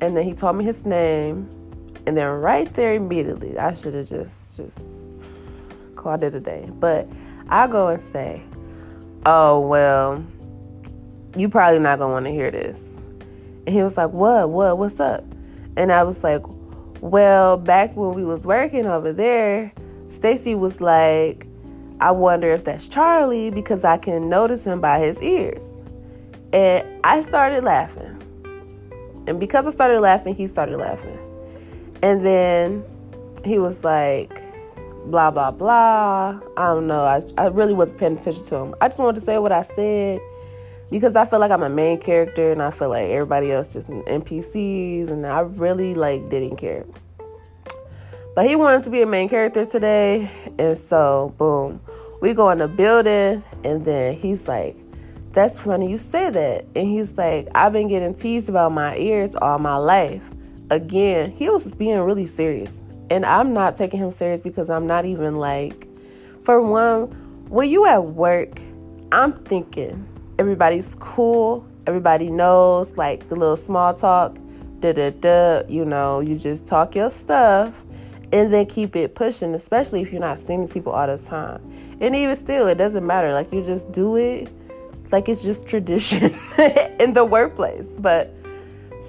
And 0.00 0.16
then 0.16 0.24
he 0.24 0.32
told 0.32 0.56
me 0.56 0.64
his 0.64 0.86
name. 0.86 1.48
And 2.08 2.16
then 2.16 2.26
right 2.26 2.72
there 2.72 2.94
immediately, 2.94 3.58
I 3.58 3.74
should 3.74 3.92
have 3.92 4.08
just 4.08 4.56
just 4.56 5.30
called 5.94 6.22
it 6.22 6.32
a 6.32 6.40
day. 6.40 6.66
But 6.80 7.06
I 7.50 7.66
go 7.66 7.88
and 7.88 8.00
say, 8.00 8.40
"Oh 9.26 9.60
well, 9.60 10.24
you 11.36 11.50
probably 11.50 11.80
not 11.80 11.98
gonna 11.98 12.14
want 12.14 12.24
to 12.24 12.32
hear 12.32 12.50
this." 12.50 12.96
And 13.66 13.76
he 13.76 13.82
was 13.82 13.98
like, 13.98 14.10
"What? 14.10 14.48
What? 14.48 14.78
What's 14.78 15.00
up?" 15.00 15.22
And 15.76 15.92
I 15.92 16.02
was 16.02 16.24
like, 16.24 16.40
"Well, 17.02 17.58
back 17.58 17.94
when 17.94 18.14
we 18.14 18.24
was 18.24 18.46
working 18.46 18.86
over 18.86 19.12
there, 19.12 19.70
Stacy 20.08 20.54
was 20.54 20.80
like." 20.80 21.46
I 22.00 22.12
wonder 22.12 22.50
if 22.52 22.64
that's 22.64 22.88
Charlie 22.88 23.50
because 23.50 23.84
I 23.84 23.98
can 23.98 24.30
notice 24.30 24.64
him 24.64 24.80
by 24.80 25.00
his 25.00 25.20
ears. 25.20 25.64
And 26.54 26.86
I 27.04 27.20
started 27.20 27.64
laughing. 27.64 28.16
And 29.26 29.38
because 29.38 29.66
I 29.66 29.72
started 29.72 30.00
laughing, 30.00 30.36
he 30.36 30.46
started 30.46 30.78
laughing. 30.78 31.17
And 32.02 32.24
then 32.24 32.84
he 33.44 33.58
was 33.58 33.84
like, 33.84 34.42
blah, 35.06 35.30
blah, 35.30 35.50
blah. 35.50 36.40
I 36.56 36.66
don't 36.66 36.86
know. 36.86 37.04
I, 37.04 37.22
I 37.36 37.46
really 37.48 37.74
wasn't 37.74 37.98
paying 37.98 38.16
attention 38.16 38.44
to 38.46 38.56
him. 38.56 38.74
I 38.80 38.88
just 38.88 39.00
wanted 39.00 39.20
to 39.20 39.26
say 39.26 39.38
what 39.38 39.52
I 39.52 39.62
said 39.62 40.20
because 40.90 41.16
I 41.16 41.24
feel 41.24 41.38
like 41.38 41.50
I'm 41.50 41.62
a 41.62 41.68
main 41.68 41.98
character 41.98 42.52
and 42.52 42.62
I 42.62 42.70
feel 42.70 42.90
like 42.90 43.08
everybody 43.08 43.52
else 43.52 43.72
just 43.72 43.88
NPCs 43.88 45.08
and 45.08 45.26
I 45.26 45.40
really 45.40 45.94
like 45.94 46.28
didn't 46.28 46.56
care. 46.56 46.86
But 48.34 48.46
he 48.46 48.54
wanted 48.54 48.84
to 48.84 48.90
be 48.90 49.02
a 49.02 49.06
main 49.06 49.28
character 49.28 49.64
today 49.64 50.30
and 50.58 50.78
so 50.78 51.34
boom. 51.38 51.80
We 52.20 52.34
go 52.34 52.50
in 52.50 52.58
the 52.58 52.68
building 52.68 53.42
and 53.64 53.84
then 53.84 54.14
he's 54.14 54.46
like, 54.46 54.76
That's 55.32 55.58
funny 55.58 55.90
you 55.90 55.98
say 55.98 56.30
that. 56.30 56.64
And 56.76 56.88
he's 56.88 57.16
like, 57.16 57.48
I've 57.54 57.72
been 57.72 57.88
getting 57.88 58.14
teased 58.14 58.48
about 58.48 58.72
my 58.72 58.96
ears 58.96 59.34
all 59.34 59.58
my 59.58 59.76
life 59.76 60.22
again, 60.70 61.30
he 61.32 61.48
was 61.48 61.70
being 61.72 62.00
really 62.00 62.26
serious. 62.26 62.80
And 63.10 63.24
I'm 63.24 63.52
not 63.54 63.76
taking 63.76 64.00
him 64.00 64.10
serious 64.10 64.40
because 64.40 64.68
I'm 64.68 64.86
not 64.86 65.04
even 65.04 65.38
like, 65.38 65.88
for 66.44 66.60
one, 66.60 67.06
when 67.48 67.68
you 67.70 67.86
at 67.86 68.04
work, 68.04 68.60
I'm 69.12 69.32
thinking 69.32 70.06
everybody's 70.38 70.94
cool, 70.96 71.66
everybody 71.86 72.28
knows, 72.28 72.98
like 72.98 73.28
the 73.28 73.36
little 73.36 73.56
small 73.56 73.94
talk, 73.94 74.36
da 74.80 74.92
da 74.92 75.10
da, 75.10 75.62
you 75.68 75.84
know, 75.84 76.20
you 76.20 76.36
just 76.36 76.66
talk 76.66 76.94
your 76.94 77.10
stuff 77.10 77.84
and 78.32 78.52
then 78.52 78.66
keep 78.66 78.94
it 78.94 79.14
pushing, 79.14 79.54
especially 79.54 80.02
if 80.02 80.12
you're 80.12 80.20
not 80.20 80.38
seeing 80.38 80.60
these 80.60 80.70
people 80.70 80.92
all 80.92 81.06
the 81.06 81.16
time. 81.16 81.62
And 82.00 82.14
even 82.14 82.36
still, 82.36 82.68
it 82.68 82.76
doesn't 82.76 83.06
matter. 83.06 83.32
Like 83.32 83.52
you 83.52 83.64
just 83.64 83.90
do 83.90 84.16
it 84.16 84.48
like 85.10 85.28
it's 85.28 85.42
just 85.42 85.66
tradition 85.66 86.38
in 87.00 87.14
the 87.14 87.24
workplace. 87.24 87.88
But 87.98 88.34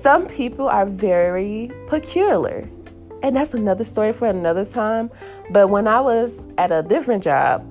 some 0.01 0.27
people 0.27 0.67
are 0.67 0.85
very 0.85 1.71
peculiar. 1.87 2.69
And 3.21 3.35
that's 3.35 3.53
another 3.53 3.83
story 3.83 4.13
for 4.13 4.27
another 4.27 4.63
time. 4.63 5.11
But 5.49 5.67
when 5.67 5.87
I 5.87 5.99
was 5.99 6.33
at 6.57 6.71
a 6.71 6.81
different 6.81 7.23
job, 7.23 7.65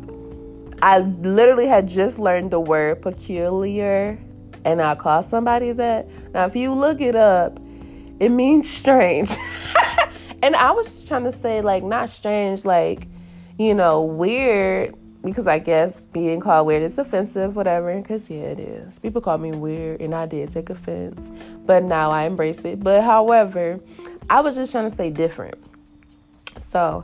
I 0.83 0.99
literally 0.99 1.67
had 1.67 1.89
just 1.89 2.19
learned 2.19 2.51
the 2.51 2.61
word 2.61 3.03
peculiar 3.03 4.19
and 4.65 4.83
I 4.83 4.95
call 4.95 5.23
somebody 5.23 5.73
that. 5.73 6.09
Now, 6.35 6.45
if 6.45 6.55
you 6.55 6.75
look 6.75 7.01
it 7.01 7.17
up, 7.17 7.59
it 8.21 8.29
means 8.29 8.69
strange. 8.69 9.31
and 10.43 10.55
I 10.55 10.73
was 10.73 10.91
just 10.91 11.09
trying 11.09 11.25
to 11.25 11.33
say, 11.33 11.63
like, 11.63 11.83
not 11.83 12.11
strange, 12.11 12.65
like, 12.65 13.09
you 13.59 13.75
know, 13.75 14.03
weird, 14.03 14.95
because 15.25 15.47
I 15.47 15.59
guess 15.59 16.01
being 16.01 16.41
called 16.41 16.67
weird 16.67 16.83
is 16.83 16.99
offensive, 16.99 17.57
whatever. 17.57 17.95
Because 17.97 18.31
yeah, 18.31 18.39
it 18.39 18.61
is. 18.61 18.99
People 18.99 19.21
call 19.21 19.39
me 19.39 19.51
weird, 19.53 20.01
and 20.01 20.15
I 20.15 20.27
did 20.27 20.53
take 20.53 20.71
offense, 20.71 21.21
but 21.67 21.83
now 21.83 22.11
I 22.11 22.25
embrace 22.25 22.65
it. 22.65 22.81
But 22.81 23.03
however, 23.03 23.81
I 24.31 24.41
was 24.41 24.55
just 24.55 24.73
trying 24.73 24.91
to 24.91 24.97
say 24.97 25.11
different. 25.11 25.57
So 26.59 27.03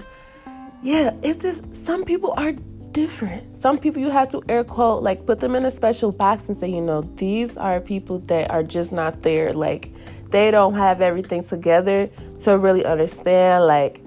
yeah, 0.83 1.14
it's 1.23 1.42
just 1.42 1.75
some 1.75 2.04
people 2.04 2.35
are 2.37 2.52
different. 2.92 3.56
Some 3.56 3.78
people 3.78 4.00
you 4.00 4.11
have 4.11 4.30
to 4.30 4.42
air 4.49 4.64
quote 4.64 5.02
like 5.02 5.26
put 5.26 5.40
them 5.40 5.54
in 5.54 5.64
a 5.64 5.71
special 5.71 6.12
box 6.12 6.49
and 6.49 6.56
say, 6.56 6.68
you 6.68 6.80
know, 6.80 7.02
these 7.16 7.56
are 7.56 7.80
people 7.80 8.21
that 8.21 8.50
are 8.50 8.62
just 8.62 8.92
not 8.92 9.23
there. 9.23 9.52
Like 9.52 9.92
they 10.30 10.50
don't 10.50 10.75
have 10.75 11.00
everything 11.00 11.44
together 11.44 12.09
to 12.42 12.59
really 12.59 12.85
understand 12.85 13.66
like 13.66 14.00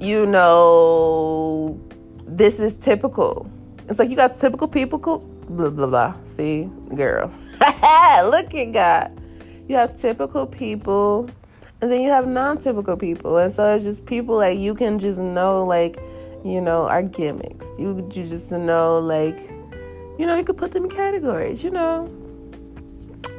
you 0.00 0.26
know 0.26 1.80
this 2.28 2.58
is 2.58 2.74
typical. 2.74 3.50
It's 3.88 3.98
like 3.98 4.10
you 4.10 4.16
got 4.16 4.38
typical 4.38 4.68
people, 4.68 4.98
blah, 4.98 5.70
blah, 5.70 5.86
blah. 5.86 6.14
See, 6.24 6.70
girl. 6.94 7.32
Look 7.60 8.54
at 8.54 8.72
God. 8.72 9.20
You 9.66 9.76
have 9.76 10.00
typical 10.00 10.46
people, 10.46 11.28
and 11.80 11.90
then 11.90 12.02
you 12.02 12.10
have 12.10 12.26
non 12.26 12.60
typical 12.60 12.96
people. 12.96 13.38
And 13.38 13.54
so 13.54 13.74
it's 13.74 13.84
just 13.84 14.06
people 14.06 14.36
like 14.36 14.58
you 14.58 14.74
can 14.74 14.98
just 14.98 15.18
know, 15.18 15.64
like, 15.64 15.98
you 16.44 16.60
know, 16.60 16.86
are 16.86 17.02
gimmicks. 17.02 17.66
You, 17.78 17.96
you 18.12 18.26
just 18.26 18.50
know, 18.50 18.98
like, 18.98 19.38
you 20.18 20.26
know, 20.26 20.36
you 20.36 20.44
could 20.44 20.56
put 20.56 20.72
them 20.72 20.84
in 20.84 20.90
categories, 20.90 21.64
you 21.64 21.70
know. 21.70 22.10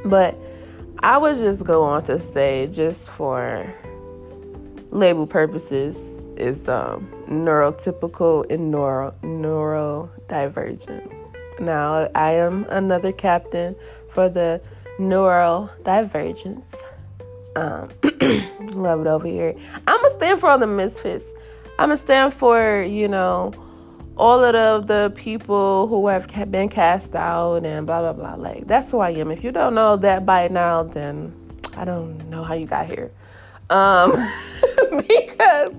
But 0.04 0.36
I 1.00 1.16
would 1.16 1.36
just 1.36 1.64
go 1.64 1.82
on 1.84 2.04
to 2.04 2.18
say, 2.18 2.66
just 2.66 3.10
for 3.10 3.72
label 4.90 5.26
purposes, 5.26 6.19
is 6.40 6.68
um, 6.68 7.06
neurotypical 7.28 8.50
and 8.50 8.70
neuro 8.70 9.14
neurodivergent. 9.22 11.12
Now, 11.60 12.08
I 12.14 12.32
am 12.32 12.64
another 12.70 13.12
captain 13.12 13.76
for 14.10 14.28
the 14.28 14.60
neurodivergence. 14.98 16.64
Um, 17.56 17.90
love 18.80 19.00
it 19.00 19.06
over 19.06 19.26
here. 19.26 19.54
I'm 19.86 20.02
gonna 20.02 20.14
stand 20.16 20.40
for 20.40 20.48
all 20.48 20.58
the 20.58 20.66
misfits. 20.66 21.26
I'm 21.78 21.88
gonna 21.88 21.96
stand 21.98 22.32
for 22.32 22.82
you 22.82 23.08
know 23.08 23.52
all 24.16 24.44
of 24.44 24.86
the, 24.86 24.94
the 24.94 25.10
people 25.10 25.86
who 25.88 26.06
have 26.08 26.26
been 26.50 26.68
cast 26.68 27.14
out 27.14 27.64
and 27.64 27.86
blah 27.86 28.00
blah 28.00 28.12
blah. 28.12 28.34
Like 28.34 28.66
that's 28.66 28.90
who 28.90 28.98
I 28.98 29.10
am. 29.10 29.30
If 29.30 29.44
you 29.44 29.52
don't 29.52 29.74
know 29.74 29.96
that 29.96 30.24
by 30.24 30.48
now, 30.48 30.82
then 30.84 31.34
I 31.76 31.84
don't 31.84 32.28
know 32.28 32.44
how 32.44 32.54
you 32.54 32.66
got 32.66 32.86
here. 32.86 33.10
Um, 33.70 34.12
because 35.08 35.74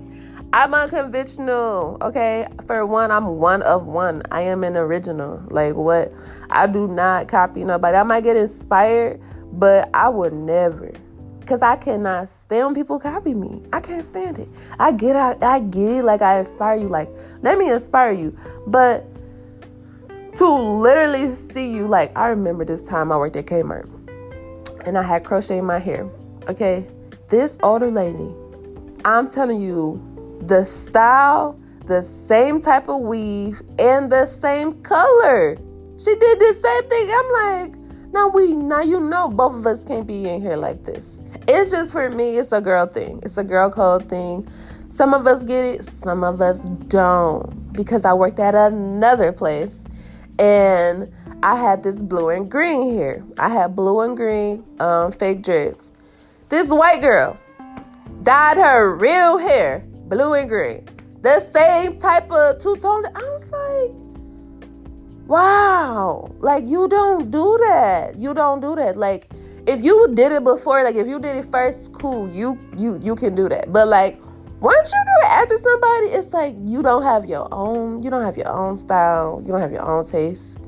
I'm 0.54 0.74
unconventional, 0.74 1.96
okay? 2.02 2.46
For 2.66 2.84
one, 2.84 3.10
I'm 3.10 3.38
one 3.38 3.62
of 3.62 3.86
one. 3.86 4.22
I 4.30 4.42
am 4.42 4.64
an 4.64 4.76
original. 4.76 5.42
Like 5.48 5.76
what? 5.76 6.12
I 6.50 6.66
do 6.66 6.86
not 6.86 7.28
copy 7.28 7.64
nobody. 7.64 7.96
I 7.96 8.02
might 8.02 8.22
get 8.22 8.36
inspired, 8.36 9.20
but 9.52 9.88
I 9.94 10.10
would 10.10 10.34
never. 10.34 10.92
Cause 11.46 11.62
I 11.62 11.76
cannot 11.76 12.28
stand 12.28 12.76
people 12.76 12.98
copy 12.98 13.34
me. 13.34 13.62
I 13.72 13.80
can't 13.80 14.04
stand 14.04 14.38
it. 14.38 14.48
I 14.78 14.92
get 14.92 15.16
I, 15.16 15.36
I 15.40 15.60
get 15.60 15.90
it 15.90 16.04
like 16.04 16.22
I 16.22 16.38
inspire 16.38 16.76
you. 16.76 16.88
Like, 16.88 17.10
let 17.40 17.58
me 17.58 17.70
inspire 17.70 18.12
you. 18.12 18.36
But 18.66 19.06
to 20.36 20.46
literally 20.46 21.30
see 21.30 21.74
you, 21.74 21.86
like, 21.86 22.16
I 22.16 22.28
remember 22.28 22.64
this 22.64 22.82
time 22.82 23.10
I 23.10 23.16
worked 23.16 23.36
at 23.36 23.46
Kmart 23.46 23.88
and 24.86 24.98
I 24.98 25.02
had 25.02 25.24
crochet 25.24 25.58
in 25.58 25.64
my 25.64 25.78
hair. 25.78 26.08
Okay. 26.48 26.86
this 27.28 27.56
older 27.62 27.90
lady, 27.90 28.32
I'm 29.04 29.30
telling 29.30 29.60
you, 29.60 30.11
the 30.46 30.64
style, 30.64 31.58
the 31.86 32.02
same 32.02 32.60
type 32.60 32.88
of 32.88 33.00
weave, 33.00 33.62
and 33.78 34.10
the 34.10 34.26
same 34.26 34.82
color. 34.82 35.56
She 35.98 36.14
did 36.14 36.40
the 36.40 36.54
same 36.60 36.88
thing. 36.88 37.10
I'm 37.12 37.32
like, 37.32 38.12
now 38.12 38.28
we 38.28 38.52
now 38.52 38.82
you 38.82 39.00
know 39.00 39.28
both 39.28 39.54
of 39.54 39.66
us 39.66 39.84
can't 39.84 40.06
be 40.06 40.28
in 40.28 40.42
here 40.42 40.56
like 40.56 40.84
this. 40.84 41.20
It's 41.48 41.70
just 41.70 41.92
for 41.92 42.10
me, 42.10 42.38
it's 42.38 42.52
a 42.52 42.60
girl 42.60 42.86
thing. 42.86 43.20
It's 43.22 43.38
a 43.38 43.44
girl 43.44 43.70
code 43.70 44.08
thing. 44.08 44.48
Some 44.88 45.14
of 45.14 45.26
us 45.26 45.42
get 45.44 45.64
it, 45.64 45.84
some 45.84 46.22
of 46.22 46.42
us 46.42 46.58
don't. 46.88 47.72
Because 47.72 48.04
I 48.04 48.12
worked 48.12 48.38
at 48.38 48.54
another 48.54 49.32
place 49.32 49.78
and 50.38 51.10
I 51.42 51.56
had 51.56 51.82
this 51.82 51.96
blue 51.96 52.28
and 52.28 52.50
green 52.50 52.82
here. 52.82 53.24
I 53.38 53.48
had 53.48 53.74
blue 53.74 54.00
and 54.00 54.16
green 54.16 54.64
um, 54.80 55.10
fake 55.12 55.42
dreads. 55.42 55.90
This 56.48 56.68
white 56.68 57.00
girl 57.00 57.38
dyed 58.22 58.58
her 58.58 58.94
real 58.94 59.38
hair 59.38 59.84
blue 60.12 60.34
and 60.34 60.48
green. 60.48 60.84
The 61.22 61.40
same 61.40 61.98
type 61.98 62.30
of 62.30 62.60
two 62.60 62.76
tone. 62.76 63.06
I 63.06 63.22
was 63.32 63.44
like, 63.58 64.68
wow. 65.26 66.30
Like, 66.40 66.68
you 66.68 66.86
don't 66.86 67.30
do 67.30 67.58
that. 67.68 68.18
You 68.18 68.34
don't 68.34 68.60
do 68.60 68.76
that. 68.76 68.96
Like, 68.96 69.30
if 69.66 69.82
you 69.82 70.08
did 70.14 70.32
it 70.32 70.44
before, 70.44 70.82
like 70.82 70.96
if 70.96 71.06
you 71.06 71.20
did 71.20 71.36
it 71.36 71.44
first, 71.46 71.92
cool, 71.92 72.28
you 72.30 72.58
you 72.76 72.98
you 73.00 73.14
can 73.14 73.36
do 73.36 73.48
that. 73.48 73.72
But 73.72 73.86
like 73.86 74.20
once 74.58 74.92
you 74.92 75.00
do 75.04 75.26
it 75.26 75.30
after 75.30 75.56
somebody, 75.58 76.06
it's 76.06 76.32
like 76.32 76.56
you 76.64 76.82
don't 76.82 77.04
have 77.04 77.26
your 77.26 77.46
own, 77.54 78.02
you 78.02 78.10
don't 78.10 78.24
have 78.24 78.36
your 78.36 78.50
own 78.50 78.76
style, 78.76 79.40
you 79.46 79.52
don't 79.52 79.60
have 79.60 79.70
your 79.70 79.88
own 79.88 80.04
taste. 80.04 80.58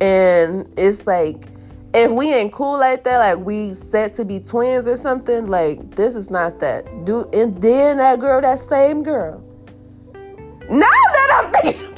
And 0.00 0.66
it's 0.76 1.06
like 1.06 1.46
if 1.94 2.10
we 2.10 2.32
ain't 2.32 2.52
cool 2.52 2.78
like 2.78 3.04
that, 3.04 3.18
like 3.18 3.44
we 3.44 3.74
set 3.74 4.14
to 4.14 4.24
be 4.24 4.40
twins 4.40 4.86
or 4.86 4.96
something, 4.96 5.46
like 5.46 5.94
this 5.94 6.14
is 6.14 6.30
not 6.30 6.58
that. 6.60 7.04
Do 7.04 7.28
and 7.32 7.60
then 7.60 7.98
that 7.98 8.18
girl, 8.18 8.40
that 8.40 8.60
same 8.60 9.02
girl. 9.02 9.42
Now 10.70 10.86
that 10.86 11.42
I'm 11.44 11.52
thinking 11.52 11.92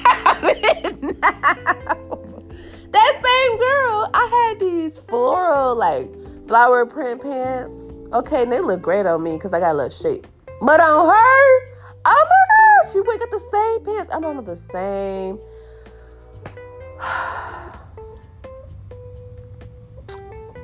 about 0.00 0.42
it 0.42 1.02
now, 1.02 2.32
that 2.92 3.20
same 3.24 3.58
girl, 3.58 4.10
I 4.14 4.50
had 4.50 4.60
these 4.60 4.98
floral 5.00 5.74
like 5.74 6.08
flower 6.48 6.86
print 6.86 7.20
pants. 7.20 7.78
Okay, 8.12 8.42
and 8.42 8.52
they 8.52 8.60
look 8.60 8.80
great 8.80 9.04
on 9.04 9.22
me 9.22 9.32
because 9.32 9.52
I 9.52 9.60
got 9.60 9.72
a 9.72 9.74
little 9.74 9.90
shape. 9.90 10.26
But 10.62 10.80
on 10.80 11.06
her, 11.06 11.74
oh 12.06 12.26
my 12.30 12.84
gosh, 12.84 12.92
she 12.92 13.00
went 13.00 13.20
got 13.20 13.30
the 13.30 13.40
same 13.52 13.84
pants. 13.84 14.10
I'm 14.14 14.24
on 14.24 14.42
the 14.44 14.56
same. 14.56 15.38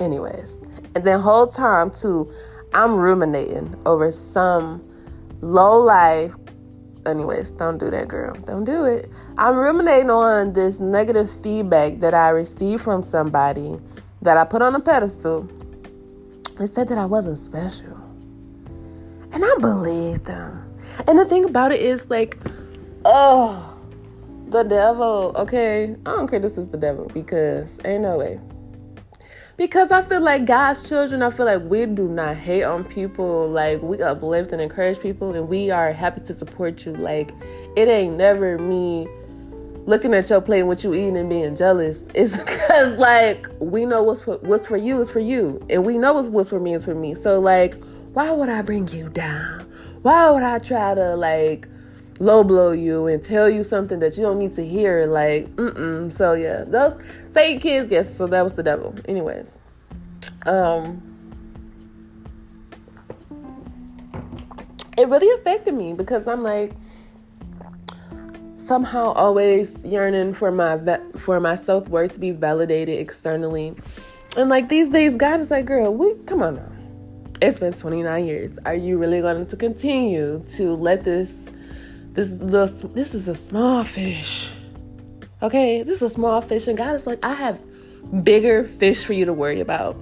Anyways, 0.01 0.57
and 0.95 1.05
then 1.05 1.21
whole 1.21 1.47
time 1.47 1.91
too, 1.91 2.33
I'm 2.75 2.97
ruminating 2.97 3.77
over 3.87 4.11
some 4.11 4.83
low 5.41 5.81
life. 5.81 6.35
Anyways, 7.05 7.51
don't 7.53 7.79
do 7.79 7.91
that, 7.91 8.09
girl. 8.09 8.35
Don't 8.35 8.65
do 8.65 8.85
it. 8.85 9.11
I'm 9.37 9.57
ruminating 9.57 10.11
on 10.11 10.53
this 10.53 10.79
negative 10.79 11.31
feedback 11.31 11.99
that 11.99 12.15
I 12.15 12.29
received 12.29 12.83
from 12.83 13.03
somebody 13.03 13.77
that 14.23 14.37
I 14.37 14.45
put 14.45 14.63
on 14.63 14.75
a 14.75 14.81
pedestal. 14.81 15.49
They 16.57 16.67
said 16.67 16.89
that 16.89 16.99
I 16.99 17.07
wasn't 17.07 17.39
special. 17.39 17.99
And 19.33 19.45
I 19.45 19.55
believed 19.61 20.27
them. 20.27 20.73
And 21.09 21.19
the 21.19 21.25
thing 21.25 21.45
about 21.45 21.73
it 21.73 21.81
is, 21.81 22.09
like, 22.09 22.39
oh, 23.05 23.75
the 24.49 24.63
devil. 24.63 25.33
Okay, 25.37 25.97
I 26.07 26.11
don't 26.11 26.29
care. 26.29 26.39
This 26.39 26.59
is 26.59 26.69
the 26.69 26.77
devil 26.77 27.11
because 27.13 27.81
ain't 27.85 28.03
no 28.03 28.19
way. 28.19 28.39
Because 29.57 29.93
I 29.93 30.03
feel 30.03 30.21
like 30.21 30.47
God's 30.47 30.89
children, 30.89 31.23
I 31.23 31.31
feel 31.31 31.47
like 31.47 31.63
we 31.63 31.87
do 31.87 32.09
not 32.09 32.37
hate 32.37 32.65
on 32.65 32.85
people. 32.85 33.49
Like 33.49 33.83
we 33.83 34.01
uplift 34.01 34.53
and 34.53 34.61
encourage 34.61 35.01
people, 35.01 35.35
and 35.35 35.49
we 35.49 35.71
are 35.71 35.93
happy 35.93 36.21
to 36.21 36.35
support 36.35 36.85
you. 36.87 36.93
Like 36.95 37.33
it 37.77 37.89
ain't 37.89 38.17
never 38.17 38.59
me 38.59 39.07
looking 39.85 40.15
at 40.15 40.31
your 40.31 40.41
plate 40.41 40.61
and 40.61 40.69
what 40.69 40.85
you 40.85 40.95
eating 40.95 41.17
and 41.17 41.29
being 41.29 41.55
jealous. 41.55 42.05
It's 42.15 42.37
because 42.37 42.97
like 42.99 43.47
we 43.59 43.85
know 43.85 44.03
what's 44.03 44.23
for, 44.23 44.39
what's 44.39 44.67
for 44.67 44.77
you 44.77 45.01
is 45.01 45.11
for 45.11 45.21
you, 45.21 45.65
and 45.69 45.85
we 45.85 45.99
know 45.99 46.15
what's, 46.15 46.29
what's 46.29 46.51
for 46.51 46.61
me 46.61 46.75
is 46.75 46.85
for 46.85 46.95
me. 46.95 47.15
So 47.15 47.39
like 47.39 47.75
why 48.13 48.31
would 48.31 48.51
I 48.51 48.61
bring 48.61 48.89
you 48.89 49.09
down? 49.09 49.61
Why 50.03 50.31
would 50.31 50.43
I 50.43 50.59
try 50.59 50.95
to 50.95 51.17
like 51.17 51.67
low 52.21 52.45
blow 52.45 52.73
you 52.73 53.07
and 53.07 53.23
tell 53.23 53.49
you 53.49 53.65
something 53.65 53.99
that 54.01 54.17
you 54.17 54.23
don't 54.23 54.39
need 54.39 54.55
to 54.55 54.67
hear? 54.67 55.07
Like, 55.07 55.49
mm-mm. 55.57 56.13
So 56.13 56.35
yeah, 56.35 56.65
those 56.65 56.97
fake 57.33 57.61
kids, 57.61 57.91
yes, 57.91 58.17
so 58.17 58.27
that 58.27 58.43
was 58.43 58.53
the 58.53 58.63
devil. 58.63 58.95
Anyways. 59.07 59.57
Um 60.47 61.03
it 64.99 65.09
really 65.09 65.31
affected 65.41 65.75
me 65.75 65.93
because 65.93 66.29
I'm 66.29 66.43
like 66.43 66.73
somehow 68.57 69.13
always 69.13 69.85
yearning 69.85 70.35
for 70.35 70.51
my 70.51 70.79
for 71.17 71.41
my 71.41 71.55
self 71.55 71.89
worth 71.89 72.15
to 72.15 72.21
be 72.21 72.31
validated 72.31 72.99
externally. 72.99 73.75
And 74.37 74.49
like 74.49 74.69
these 74.69 74.89
days, 74.89 75.17
God 75.17 75.41
is 75.41 75.51
like, 75.51 75.67
girl, 75.67 75.93
we 75.93 76.15
come 76.27 76.43
on 76.43 76.57
now. 76.57 76.73
It's 77.43 77.59
been 77.59 77.73
29 77.73 78.25
years. 78.25 78.59
Are 78.65 78.75
you 78.75 78.99
really 78.99 79.21
going 79.21 79.45
to 79.47 79.57
continue 79.57 80.45
to 80.55 80.75
let 80.77 81.05
this 81.05 81.31
this 82.13 82.31
little 82.31 82.89
this 82.91 83.15
is 83.15 83.29
a 83.29 83.35
small 83.35 83.85
fish. 83.85 84.51
Okay, 85.43 85.83
this 85.83 85.97
is 85.97 86.03
a 86.03 86.15
small 86.15 86.41
fish, 86.41 86.69
and 86.69 86.77
God 86.77 86.95
is 86.95 87.07
like, 87.07 87.19
I 87.25 87.35
have 87.35 87.61
bigger 88.23 88.65
fish 88.65 89.05
for 89.05 89.13
you 89.13 89.25
to 89.25 89.33
worry 89.33 89.61
about. 89.61 89.97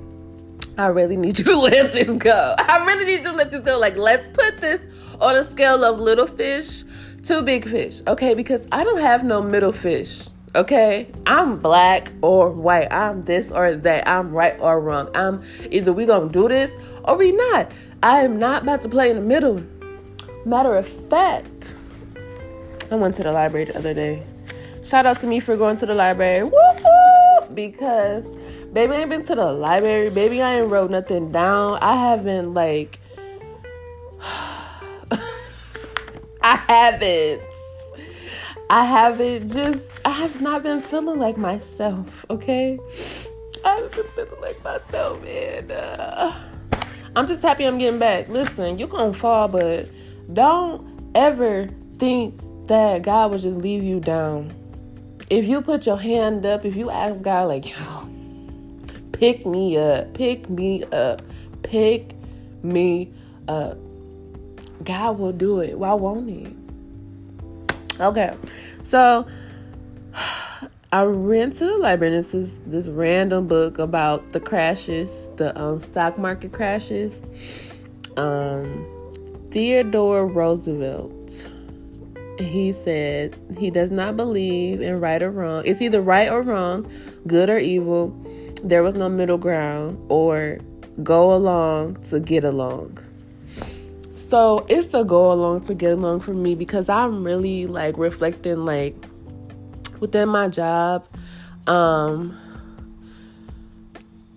I 0.76 0.88
really 0.88 1.16
need 1.16 1.38
you 1.38 1.44
to 1.52 1.56
let 1.56 1.92
this 1.92 2.10
go. 2.10 2.54
I 2.58 2.84
really 2.84 3.04
need 3.04 3.18
you 3.18 3.24
to 3.24 3.32
let 3.32 3.50
this 3.50 3.64
go. 3.64 3.78
Like, 3.78 3.96
let's 3.96 4.28
put 4.28 4.60
this 4.60 4.80
on 5.20 5.36
a 5.36 5.50
scale 5.50 5.84
of 5.84 5.98
little 5.98 6.26
fish 6.26 6.84
to 7.24 7.42
big 7.42 7.68
fish, 7.68 8.02
okay? 8.06 8.34
Because 8.34 8.66
I 8.72 8.84
don't 8.84 9.00
have 9.00 9.24
no 9.24 9.40
middle 9.40 9.72
fish. 9.72 10.28
Okay, 10.54 11.08
I'm 11.26 11.58
black 11.58 12.10
or 12.22 12.50
white. 12.50 12.90
I'm 12.90 13.24
this 13.24 13.52
or 13.52 13.76
that. 13.76 14.08
I'm 14.08 14.32
right 14.32 14.58
or 14.58 14.80
wrong. 14.80 15.08
I'm 15.14 15.44
either 15.70 15.92
we 15.92 16.06
gonna 16.06 16.28
do 16.28 16.48
this 16.48 16.72
or 17.04 17.16
we 17.16 17.30
not. 17.30 17.70
I 18.02 18.22
am 18.22 18.38
not 18.40 18.64
about 18.64 18.82
to 18.82 18.88
play 18.88 19.10
in 19.10 19.16
the 19.16 19.22
middle. 19.22 19.62
Matter 20.44 20.76
of 20.76 20.88
fact, 21.08 21.76
I 22.90 22.96
went 22.96 23.14
to 23.16 23.22
the 23.22 23.30
library 23.32 23.66
the 23.66 23.78
other 23.78 23.94
day. 23.94 24.22
Shout 24.84 25.06
out 25.06 25.20
to 25.20 25.26
me 25.26 25.38
for 25.38 25.56
going 25.56 25.76
to 25.76 25.86
the 25.86 25.94
library. 25.94 26.42
Woo-hoo! 26.42 27.54
Because 27.54 28.24
baby 28.72 28.94
I 28.94 29.00
ain't 29.02 29.10
been 29.10 29.24
to 29.26 29.34
the 29.36 29.52
library. 29.52 30.10
Baby, 30.10 30.42
I 30.42 30.60
ain't 30.60 30.70
wrote 30.70 30.90
nothing 30.90 31.30
down. 31.30 31.78
I 31.80 31.94
haven't 31.94 32.54
like 32.54 32.98
I 36.42 36.56
haven't. 36.66 37.42
I 38.68 38.84
haven't 38.84 39.52
just 39.52 40.00
I 40.04 40.10
have 40.10 40.40
not 40.40 40.62
been 40.62 40.80
feeling 40.80 41.18
like 41.18 41.36
myself, 41.36 42.26
okay? 42.30 42.78
I 43.64 43.74
haven't 43.74 43.94
been 43.94 44.06
feeling 44.26 44.40
like 44.40 44.64
myself, 44.64 45.22
man. 45.24 45.70
uh, 45.70 46.50
I'm 47.14 47.26
just 47.26 47.42
happy 47.42 47.64
I'm 47.64 47.78
getting 47.78 47.98
back. 47.98 48.28
Listen, 48.28 48.78
you're 48.78 48.88
gonna 48.88 49.12
fall, 49.12 49.46
but 49.48 49.88
don't 50.32 51.10
ever 51.14 51.68
think 51.98 52.40
that 52.70 53.02
God 53.02 53.32
will 53.32 53.38
just 53.38 53.58
leave 53.58 53.82
you 53.82 53.98
down. 53.98 54.54
If 55.28 55.44
you 55.44 55.60
put 55.60 55.86
your 55.86 55.96
hand 55.96 56.46
up, 56.46 56.64
if 56.64 56.76
you 56.76 56.88
ask 56.88 57.20
God, 57.20 57.48
like, 57.48 57.68
yo, 57.68 58.08
pick 59.10 59.44
me 59.44 59.76
up, 59.76 60.14
pick 60.14 60.48
me 60.48 60.84
up, 60.84 61.20
pick 61.64 62.14
me 62.62 63.12
up, 63.48 63.76
God 64.84 65.18
will 65.18 65.32
do 65.32 65.58
it. 65.58 65.76
Why 65.80 65.94
won't 65.94 66.28
He? 66.28 66.54
Okay, 67.98 68.36
so 68.84 69.26
I 70.92 71.02
ran 71.02 71.50
to 71.50 71.64
the 71.64 71.76
library. 71.76 72.14
And 72.14 72.24
this 72.24 72.34
is 72.34 72.60
this 72.66 72.86
random 72.86 73.48
book 73.48 73.80
about 73.80 74.30
the 74.30 74.38
crashes, 74.38 75.28
the 75.36 75.60
um, 75.60 75.82
stock 75.82 76.18
market 76.18 76.52
crashes. 76.52 77.20
Um, 78.16 78.86
Theodore 79.50 80.24
Roosevelt. 80.24 81.19
He 82.40 82.72
said 82.72 83.36
he 83.58 83.70
does 83.70 83.90
not 83.90 84.16
believe 84.16 84.80
in 84.80 85.00
right 85.00 85.22
or 85.22 85.30
wrong. 85.30 85.62
It's 85.66 85.80
either 85.82 86.00
right 86.00 86.30
or 86.30 86.42
wrong, 86.42 86.90
good 87.26 87.50
or 87.50 87.58
evil. 87.58 88.08
There 88.64 88.82
was 88.82 88.94
no 88.94 89.08
middle 89.08 89.38
ground, 89.38 89.98
or 90.08 90.58
go 91.02 91.34
along 91.34 92.02
to 92.10 92.20
get 92.20 92.44
along. 92.44 92.98
So 94.14 94.64
it's 94.68 94.94
a 94.94 95.04
go 95.04 95.32
along 95.32 95.62
to 95.62 95.74
get 95.74 95.92
along 95.92 96.20
for 96.20 96.32
me 96.32 96.54
because 96.54 96.88
I'm 96.88 97.24
really 97.24 97.66
like 97.66 97.98
reflecting 97.98 98.64
like 98.64 98.94
within 99.98 100.28
my 100.28 100.48
job. 100.48 101.06
Um, 101.66 102.38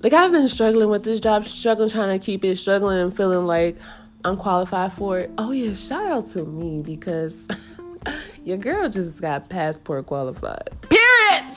like 0.02 0.14
I've 0.14 0.32
been 0.32 0.48
struggling 0.48 0.90
with 0.90 1.04
this 1.04 1.20
job, 1.20 1.46
struggling 1.46 1.90
trying 1.90 2.20
to 2.20 2.24
keep 2.24 2.44
it, 2.44 2.58
struggling 2.58 3.12
feeling 3.12 3.46
like 3.46 3.78
I'm 4.26 4.38
qualified 4.38 4.94
for 4.94 5.20
it. 5.20 5.32
Oh 5.38 5.52
yeah, 5.52 5.74
shout 5.76 6.08
out 6.08 6.28
to 6.30 6.44
me 6.44 6.82
because 6.82 7.48
your 8.44 8.58
girl 8.58 8.90
just 8.90 9.22
got 9.22 9.50
passport 9.50 10.06
qualified. 10.06 10.70
Period. 10.82 11.56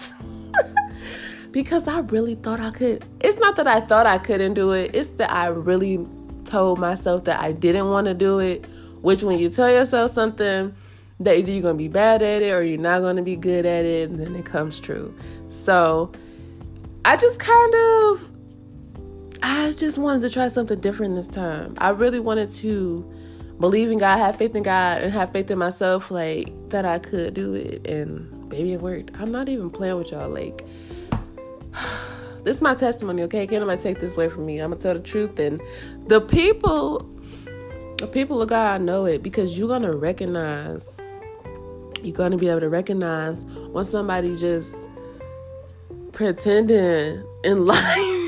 because 1.51 1.89
I 1.89 2.01
really 2.01 2.35
thought 2.37 2.61
I 2.61 2.71
could. 2.71 3.05
It's 3.21 3.39
not 3.39 3.57
that 3.57 3.67
I 3.67 3.81
thought 3.81 4.07
I 4.07 4.19
couldn't 4.19 4.55
do 4.55 4.73
it. 4.73 4.95
It's 4.95 5.09
that 5.17 5.33
I 5.33 5.47
really 5.47 6.07
told 6.45 6.79
myself 6.79 7.25
that 7.25 7.41
I 7.41 7.53
didn't 7.53 7.89
want 7.89 8.07
to 8.07 8.15
do 8.15 8.39
it, 8.39 8.65
which 9.03 9.23
when 9.23 9.39
you 9.39 9.49
tell 9.49 9.71
yourself 9.71 10.13
something 10.13 10.75
that 11.21 11.37
either 11.37 11.51
you're 11.51 11.63
going 11.63 11.77
to 11.77 11.79
be 11.79 11.89
bad 11.89 12.23
at 12.23 12.43
it 12.43 12.51
or 12.53 12.63
you're 12.63 12.79
not 12.79 13.01
going 13.01 13.17
to 13.17 13.23
be 13.23 13.37
good 13.37 13.65
at 13.67 13.85
it, 13.85 14.11
and 14.11 14.21
then 14.21 14.37
it 14.37 14.45
comes 14.45 14.79
true. 14.79 15.15
So 15.51 16.13
I 17.05 17.17
just 17.17 17.39
kind 17.39 17.75
of 17.75 18.31
I 19.43 19.73
just 19.73 19.99
wanted 19.99 20.23
to 20.23 20.31
try 20.31 20.49
something 20.49 20.79
different 20.81 21.17
this 21.17 21.27
time. 21.27 21.75
I 21.79 21.91
really 21.91 22.21
wanted 22.21 22.53
to 22.53 23.11
believe 23.61 23.91
in 23.91 23.99
God, 23.99 24.19
have 24.19 24.37
faith 24.37 24.55
in 24.55 24.63
God, 24.63 25.03
and 25.03 25.13
have 25.13 25.33
faith 25.33 25.51
in 25.51 25.59
myself, 25.59 26.11
like 26.11 26.53
that 26.71 26.85
I 26.85 26.99
could 26.99 27.35
do 27.35 27.55
it. 27.55 27.87
And 27.87 28.49
baby, 28.49 28.75
it 28.75 28.81
worked. 28.81 29.11
I'm 29.19 29.31
not 29.31 29.49
even 29.49 29.71
playing 29.71 29.97
with 29.97 30.11
y'all. 30.11 30.29
Like, 30.29 30.65
this 32.45 32.57
is 32.57 32.63
my 32.63 32.75
testimony, 32.75 33.23
okay? 33.23 33.47
Can't 33.47 33.63
nobody 33.63 33.83
take 33.83 34.01
this 34.01 34.17
away 34.17 34.29
from 34.29 34.47
me. 34.47 34.59
I'm 34.59 34.71
gonna 34.71 34.83
tell 34.83 34.95
the 34.95 35.01
truth. 35.01 35.39
And 35.39 35.61
the 36.07 36.21
people, 36.21 37.09
the 37.99 38.07
people 38.07 38.43
of 38.43 38.49
God 38.49 38.83
know 38.83 39.07
it 39.07 39.23
because 39.23 39.59
you're 39.59 39.69
gonna 39.69 39.95
recognize, 39.95 41.01
you're 42.03 42.17
gonna 42.17 42.37
be 42.37 42.49
able 42.49 42.61
to 42.61 42.69
recognize 42.69 43.41
when 43.73 43.85
somebody 43.85 44.37
just 44.37 44.75
pretending 46.13 47.25
in 47.45 47.67
life 47.67 48.26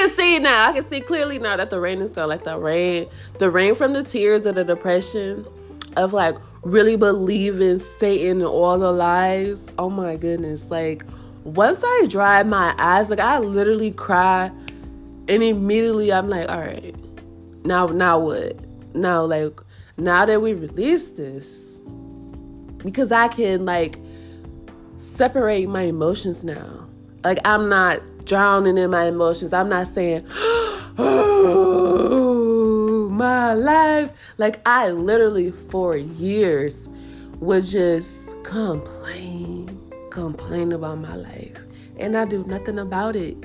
can 0.00 0.16
see 0.16 0.38
now. 0.38 0.70
I 0.70 0.72
can 0.72 0.88
see 0.88 1.00
clearly 1.00 1.38
now 1.38 1.56
that 1.56 1.70
the 1.70 1.80
rain 1.80 2.00
is 2.00 2.12
gone. 2.12 2.28
Like 2.28 2.44
the 2.44 2.58
rain, 2.58 3.08
the 3.38 3.50
rain 3.50 3.74
from 3.74 3.92
the 3.92 4.02
tears 4.02 4.46
of 4.46 4.54
the 4.54 4.64
depression, 4.64 5.46
of 5.96 6.12
like 6.12 6.36
really 6.62 6.96
believing 6.96 7.78
Satan 7.78 8.38
and 8.38 8.44
all 8.44 8.78
the 8.78 8.92
lies. 8.92 9.66
Oh 9.78 9.90
my 9.90 10.16
goodness! 10.16 10.70
Like 10.70 11.04
once 11.44 11.80
I 11.82 12.06
dry 12.08 12.42
my 12.42 12.74
eyes, 12.78 13.10
like 13.10 13.20
I 13.20 13.38
literally 13.38 13.90
cry, 13.90 14.50
and 15.28 15.42
immediately 15.42 16.12
I'm 16.12 16.28
like, 16.28 16.48
all 16.48 16.60
right, 16.60 16.94
now 17.64 17.86
now 17.86 18.18
what? 18.18 18.58
Now 18.94 19.24
like 19.24 19.60
now 19.96 20.24
that 20.24 20.40
we 20.40 20.54
release 20.54 21.10
this, 21.10 21.78
because 22.78 23.12
I 23.12 23.28
can 23.28 23.64
like 23.64 23.98
separate 24.98 25.68
my 25.68 25.82
emotions 25.82 26.42
now. 26.42 26.86
Like 27.22 27.38
I'm 27.44 27.68
not 27.68 28.00
drowning 28.24 28.78
in 28.78 28.90
my 28.90 29.06
emotions. 29.06 29.52
I'm 29.52 29.68
not 29.68 29.86
saying, 29.86 30.24
oh, 30.98 33.08
my 33.10 33.54
life. 33.54 34.10
Like, 34.38 34.60
I 34.66 34.90
literally, 34.90 35.50
for 35.50 35.96
years, 35.96 36.88
would 37.40 37.64
just 37.64 38.14
complain, 38.42 39.78
complain 40.10 40.72
about 40.72 40.98
my 40.98 41.16
life. 41.16 41.58
And 41.98 42.16
I 42.16 42.24
do 42.24 42.44
nothing 42.44 42.78
about 42.78 43.16
it. 43.16 43.36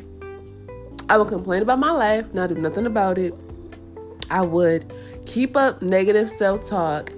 I 1.10 1.18
would 1.18 1.28
complain 1.28 1.62
about 1.62 1.80
my 1.80 1.92
life, 1.92 2.34
not 2.34 2.50
do 2.50 2.56
nothing 2.56 2.86
about 2.86 3.18
it. 3.18 3.34
I 4.32 4.42
would 4.42 4.92
keep 5.26 5.56
up 5.56 5.82
negative 5.82 6.30
self 6.30 6.66
talk. 6.66 7.12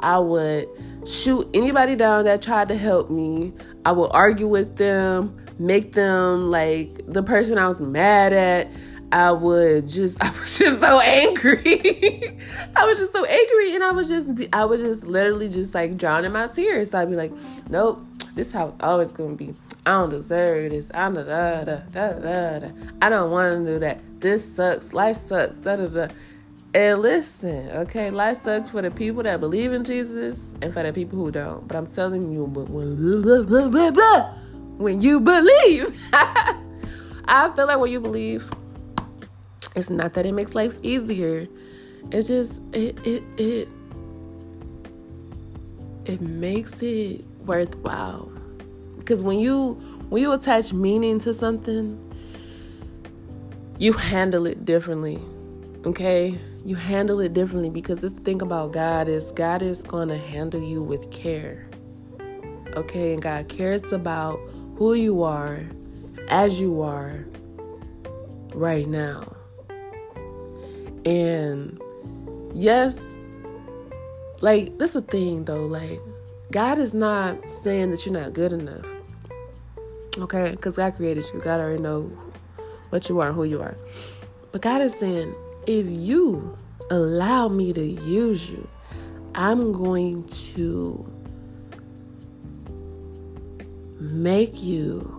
I 0.00 0.18
would 0.18 0.68
shoot 1.06 1.48
anybody 1.52 1.96
down 1.96 2.24
that 2.26 2.42
tried 2.42 2.68
to 2.68 2.76
help 2.76 3.10
me. 3.10 3.52
I 3.84 3.92
would 3.92 4.10
argue 4.12 4.46
with 4.46 4.76
them 4.76 5.41
make 5.62 5.92
them 5.92 6.50
like 6.50 7.00
the 7.06 7.22
person 7.22 7.58
I 7.58 7.68
was 7.68 7.80
mad 7.80 8.32
at. 8.32 8.68
I 9.10 9.30
would 9.30 9.88
just 9.88 10.22
I 10.24 10.30
was 10.30 10.58
just 10.58 10.80
so 10.80 11.00
angry. 11.00 12.38
I 12.76 12.86
was 12.86 12.98
just 12.98 13.12
so 13.12 13.24
angry 13.24 13.74
and 13.74 13.84
I 13.84 13.92
was 13.92 14.08
just 14.08 14.30
I 14.52 14.64
was 14.64 14.80
just 14.80 15.04
literally 15.04 15.48
just 15.48 15.74
like 15.74 15.96
drowning 15.96 16.32
my 16.32 16.48
tears. 16.48 16.90
So 16.90 16.98
I'd 16.98 17.10
be 17.10 17.16
like, 17.16 17.32
nope, 17.68 18.02
this 18.34 18.48
is 18.48 18.52
how 18.52 18.68
it's 18.68 18.76
always 18.80 19.08
gonna 19.08 19.34
be. 19.34 19.54
I 19.84 19.90
don't 19.90 20.10
deserve 20.10 20.70
this. 20.70 20.90
I 20.94 21.10
da 21.10 21.22
da 21.22 21.64
da 21.64 21.76
da 21.92 22.12
da. 22.12 22.58
da. 22.60 22.68
I 23.02 23.08
don't 23.08 23.30
want 23.30 23.66
to 23.66 23.72
do 23.72 23.78
that. 23.80 24.00
This 24.20 24.54
sucks. 24.54 24.92
Life 24.92 25.16
sucks. 25.16 25.58
Da 25.58 25.76
da 25.76 25.86
da. 25.86 26.08
And 26.74 27.02
listen, 27.02 27.68
okay, 27.70 28.10
life 28.10 28.42
sucks 28.42 28.70
for 28.70 28.80
the 28.80 28.90
people 28.90 29.22
that 29.24 29.40
believe 29.40 29.74
in 29.74 29.84
Jesus 29.84 30.38
and 30.62 30.72
for 30.72 30.82
the 30.82 30.92
people 30.92 31.18
who 31.18 31.30
don't. 31.30 31.68
But 31.68 31.76
I'm 31.76 31.86
telling 31.86 32.32
you, 32.32 32.46
but 32.46 32.70
when 32.70 33.20
blah, 33.20 33.42
blah, 33.42 33.68
blah, 33.68 34.34
when 34.78 35.00
you 35.00 35.20
believe. 35.20 35.96
I 36.12 37.50
feel 37.54 37.66
like 37.66 37.78
when 37.78 37.90
you 37.90 38.00
believe, 38.00 38.50
it's 39.74 39.90
not 39.90 40.14
that 40.14 40.26
it 40.26 40.32
makes 40.32 40.54
life 40.54 40.74
easier. 40.82 41.48
It's 42.10 42.28
just 42.28 42.60
it 42.72 42.98
it 43.06 43.22
it 43.36 43.68
it 46.04 46.20
makes 46.20 46.82
it 46.82 47.24
worthwhile. 47.46 48.30
Because 48.98 49.22
when 49.22 49.38
you 49.38 49.74
when 50.08 50.22
you 50.22 50.32
attach 50.32 50.72
meaning 50.72 51.18
to 51.20 51.32
something, 51.32 51.98
you 53.78 53.92
handle 53.92 54.46
it 54.46 54.64
differently. 54.64 55.20
Okay? 55.84 56.38
You 56.64 56.76
handle 56.76 57.18
it 57.20 57.32
differently 57.32 57.70
because 57.70 58.00
this 58.00 58.12
thing 58.12 58.42
about 58.42 58.72
God 58.72 59.08
is 59.08 59.32
God 59.32 59.62
is 59.62 59.82
gonna 59.82 60.18
handle 60.18 60.62
you 60.62 60.82
with 60.82 61.10
care. 61.10 61.66
Okay, 62.76 63.12
and 63.12 63.20
God 63.20 63.48
cares 63.48 63.92
about 63.92 64.38
who 64.82 64.94
you 64.94 65.22
are 65.22 65.60
as 66.26 66.60
you 66.60 66.82
are 66.82 67.24
right 68.52 68.88
now. 68.88 69.36
And 71.04 71.80
yes, 72.52 72.98
like 74.40 74.76
this 74.78 74.90
is 74.90 74.96
a 74.96 75.02
thing 75.02 75.44
though, 75.44 75.66
like 75.66 76.00
God 76.50 76.78
is 76.78 76.92
not 76.92 77.38
saying 77.62 77.92
that 77.92 78.04
you're 78.04 78.12
not 78.12 78.32
good 78.32 78.52
enough. 78.52 78.84
Okay? 80.18 80.50
Because 80.50 80.74
God 80.74 80.96
created 80.96 81.26
you. 81.32 81.38
God 81.38 81.60
already 81.60 81.80
know 81.80 82.10
what 82.90 83.08
you 83.08 83.20
are 83.20 83.28
and 83.28 83.36
who 83.36 83.44
you 83.44 83.62
are. 83.62 83.76
But 84.50 84.62
God 84.62 84.82
is 84.82 84.94
saying, 84.94 85.32
if 85.68 85.86
you 85.86 86.58
allow 86.90 87.46
me 87.46 87.72
to 87.72 87.84
use 87.84 88.50
you, 88.50 88.66
I'm 89.36 89.70
going 89.70 90.24
to 90.24 91.21
make 94.02 94.62
you 94.62 95.18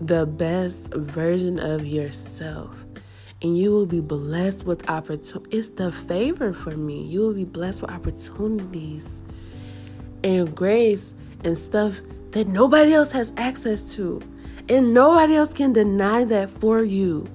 the 0.00 0.24
best 0.24 0.92
version 0.94 1.58
of 1.58 1.86
yourself. 1.86 2.74
And 3.42 3.56
you 3.56 3.70
will 3.70 3.86
be 3.86 4.00
blessed 4.00 4.64
with 4.64 4.88
opportunity. 4.88 5.58
It's 5.58 5.68
the 5.68 5.92
favor 5.92 6.54
for 6.54 6.70
me. 6.70 7.02
You 7.02 7.20
will 7.20 7.34
be 7.34 7.44
blessed 7.44 7.82
with 7.82 7.90
opportunities 7.90 9.06
and 10.24 10.54
grace 10.54 11.12
and 11.44 11.56
stuff 11.56 12.00
that 12.30 12.48
nobody 12.48 12.94
else 12.94 13.12
has 13.12 13.32
access 13.36 13.82
to. 13.96 14.22
And 14.70 14.94
nobody 14.94 15.36
else 15.36 15.52
can 15.52 15.74
deny 15.74 16.24
that 16.24 16.48
for 16.48 16.82
you. 16.82 17.28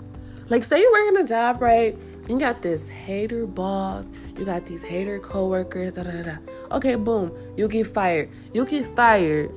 Like, 0.50 0.64
say 0.64 0.82
you're 0.82 0.92
working 0.92 1.24
a 1.24 1.28
job, 1.28 1.62
right? 1.62 1.98
You 2.28 2.40
got 2.40 2.62
this 2.62 2.90
hater 2.90 3.46
boss, 3.46 4.08
you 4.38 4.44
got 4.44 4.66
these 4.66 4.82
hater 4.82 5.20
coworkers, 5.20 5.94
da 5.94 6.04
da 6.04 6.24
da. 6.24 6.38
Okay, 6.72 6.96
boom, 6.96 7.32
you'll 7.56 7.70
get 7.70 7.88
fired. 7.88 8.30
You'll 8.54 8.66
get 8.66 8.94
fired 8.96 9.52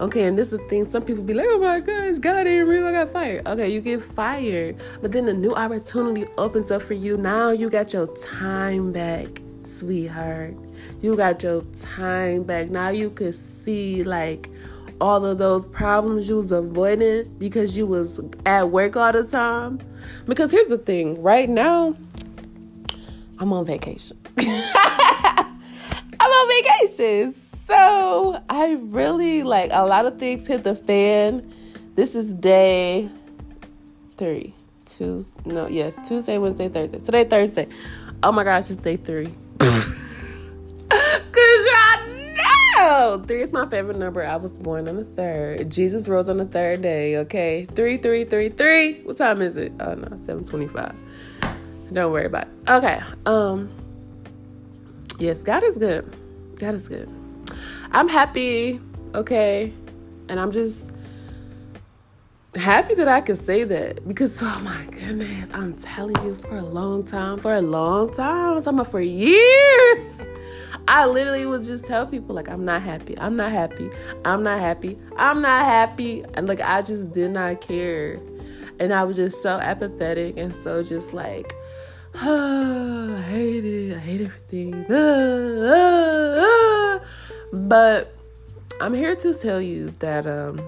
Okay, 0.00 0.24
and 0.24 0.38
this 0.38 0.46
is 0.46 0.58
the 0.58 0.64
thing. 0.68 0.90
Some 0.90 1.02
people 1.02 1.22
be 1.22 1.34
like, 1.34 1.46
"Oh 1.50 1.58
my 1.58 1.78
gosh, 1.78 2.16
God 2.16 2.46
ain't 2.46 2.66
real. 2.66 2.86
I 2.86 2.92
got 2.92 3.12
fired." 3.12 3.46
Okay, 3.46 3.68
you 3.68 3.82
get 3.82 4.02
fired, 4.02 4.76
but 5.02 5.12
then 5.12 5.28
a 5.28 5.34
new 5.34 5.54
opportunity 5.54 6.26
opens 6.38 6.70
up 6.70 6.80
for 6.80 6.94
you. 6.94 7.18
Now 7.18 7.50
you 7.50 7.68
got 7.68 7.92
your 7.92 8.06
time 8.16 8.92
back, 8.92 9.42
sweetheart. 9.62 10.54
You 11.02 11.16
got 11.16 11.42
your 11.42 11.62
time 11.80 12.44
back. 12.44 12.70
Now 12.70 12.88
you 12.88 13.10
could 13.10 13.36
see 13.62 14.02
like 14.02 14.48
all 15.02 15.24
of 15.24 15.36
those 15.36 15.66
problems 15.66 16.28
you 16.28 16.36
was 16.36 16.50
avoiding 16.50 17.34
because 17.38 17.76
you 17.76 17.86
was 17.86 18.20
at 18.46 18.70
work 18.70 18.96
all 18.96 19.12
the 19.12 19.24
time. 19.24 19.80
Because 20.26 20.50
here's 20.50 20.68
the 20.68 20.78
thing, 20.78 21.20
right 21.22 21.48
now, 21.48 21.94
I'm 23.38 23.52
on 23.52 23.66
vacation. 23.66 24.16
I'm 24.38 25.46
on 26.20 26.48
vacation. 26.48 27.34
So 27.70 28.42
I 28.48 28.72
really 28.80 29.44
like 29.44 29.70
a 29.72 29.86
lot 29.86 30.04
of 30.04 30.18
things 30.18 30.48
hit 30.48 30.64
the 30.64 30.74
fan. 30.74 31.54
This 31.94 32.16
is 32.16 32.34
day 32.34 33.08
three. 34.16 34.56
Tuesday, 34.86 35.30
no, 35.44 35.68
yes, 35.68 35.94
Tuesday, 36.08 36.36
Wednesday, 36.38 36.68
Thursday. 36.68 36.98
Today, 36.98 37.22
Thursday. 37.22 37.68
Oh 38.24 38.32
my 38.32 38.42
gosh, 38.42 38.70
it's 38.70 38.82
day 38.82 38.96
three. 38.96 39.32
Cause 39.60 39.76
y'all 41.38 42.34
know 42.76 43.24
three 43.24 43.40
is 43.40 43.52
my 43.52 43.68
favorite 43.68 43.98
number. 43.98 44.26
I 44.26 44.34
was 44.34 44.50
born 44.54 44.88
on 44.88 44.96
the 44.96 45.04
third. 45.04 45.70
Jesus 45.70 46.08
rose 46.08 46.28
on 46.28 46.38
the 46.38 46.46
third 46.46 46.82
day. 46.82 47.18
Okay, 47.18 47.66
three, 47.66 47.98
three, 47.98 48.24
three, 48.24 48.48
three. 48.48 49.00
What 49.02 49.16
time 49.16 49.40
is 49.42 49.54
it? 49.54 49.72
Oh 49.78 49.94
no, 49.94 50.16
seven 50.16 50.42
twenty-five. 50.42 50.96
Don't 51.92 52.10
worry 52.10 52.26
about 52.26 52.48
it. 52.48 52.68
Okay. 52.68 53.00
Um. 53.26 53.70
Yes, 55.20 55.38
God 55.38 55.62
is 55.62 55.78
good. 55.78 56.12
God 56.56 56.74
is 56.74 56.88
good. 56.88 57.19
I'm 57.92 58.06
happy, 58.06 58.80
okay? 59.14 59.72
And 60.28 60.38
I'm 60.38 60.52
just 60.52 60.90
happy 62.54 62.94
that 62.94 63.08
I 63.08 63.20
can 63.20 63.36
say 63.36 63.64
that 63.64 64.06
because 64.06 64.40
oh 64.44 64.60
my 64.62 64.84
goodness, 64.92 65.48
I'm 65.52 65.74
telling 65.74 66.14
you 66.24 66.36
for 66.36 66.56
a 66.56 66.64
long 66.64 67.04
time, 67.04 67.38
for 67.38 67.54
a 67.54 67.60
long 67.60 68.14
time, 68.14 68.56
I'm 68.56 68.62
talking 68.62 68.78
about 68.78 68.90
for 68.90 69.00
years. 69.00 70.26
I 70.86 71.06
literally 71.06 71.46
was 71.46 71.66
just 71.66 71.84
tell 71.84 72.06
people 72.06 72.34
like 72.34 72.48
I'm 72.48 72.64
not 72.64 72.82
happy. 72.82 73.18
I'm 73.18 73.36
not 73.36 73.50
happy. 73.50 73.90
I'm 74.24 74.42
not 74.42 74.60
happy. 74.60 74.98
I'm 75.16 75.42
not 75.42 75.64
happy. 75.64 76.24
And 76.34 76.48
like 76.48 76.60
I 76.60 76.82
just 76.82 77.12
did 77.12 77.32
not 77.32 77.60
care. 77.60 78.20
And 78.78 78.92
I 78.92 79.02
was 79.02 79.16
just 79.16 79.42
so 79.42 79.58
apathetic 79.58 80.36
and 80.36 80.54
so 80.64 80.82
just 80.82 81.12
like, 81.12 81.54
oh, 82.22 83.16
I 83.18 83.22
hate 83.22 83.64
it. 83.64 83.96
I 83.96 83.98
hate 83.98 84.20
everything. 84.20 84.86
Ah, 84.90 86.42
ah, 86.42 87.00
ah. 87.02 87.39
But 87.52 88.14
I'm 88.80 88.94
here 88.94 89.16
to 89.16 89.34
tell 89.34 89.60
you 89.60 89.90
that 89.98 90.26
um, 90.26 90.60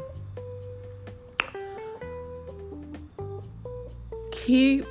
keep 4.30 4.86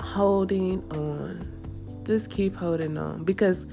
holding 0.00 0.82
on. 0.92 1.52
Just 2.04 2.30
keep 2.30 2.54
holding 2.54 2.96
on 2.98 3.24
because 3.24 3.66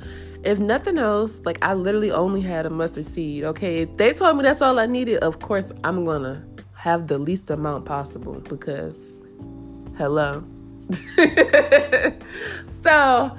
if 0.43 0.59
nothing 0.59 0.97
else, 0.97 1.39
like 1.45 1.57
I 1.61 1.73
literally 1.73 2.11
only 2.11 2.41
had 2.41 2.65
a 2.65 2.69
mustard 2.69 3.05
seed. 3.05 3.43
Okay, 3.43 3.79
if 3.83 3.97
they 3.97 4.13
told 4.13 4.37
me 4.37 4.43
that's 4.43 4.61
all 4.61 4.79
I 4.79 4.85
needed, 4.85 5.19
of 5.19 5.39
course 5.39 5.71
I'm 5.83 6.05
gonna 6.05 6.45
have 6.75 7.07
the 7.07 7.17
least 7.17 7.49
amount 7.49 7.85
possible 7.85 8.39
because 8.41 8.97
hello. 9.97 10.43
so 12.83 13.37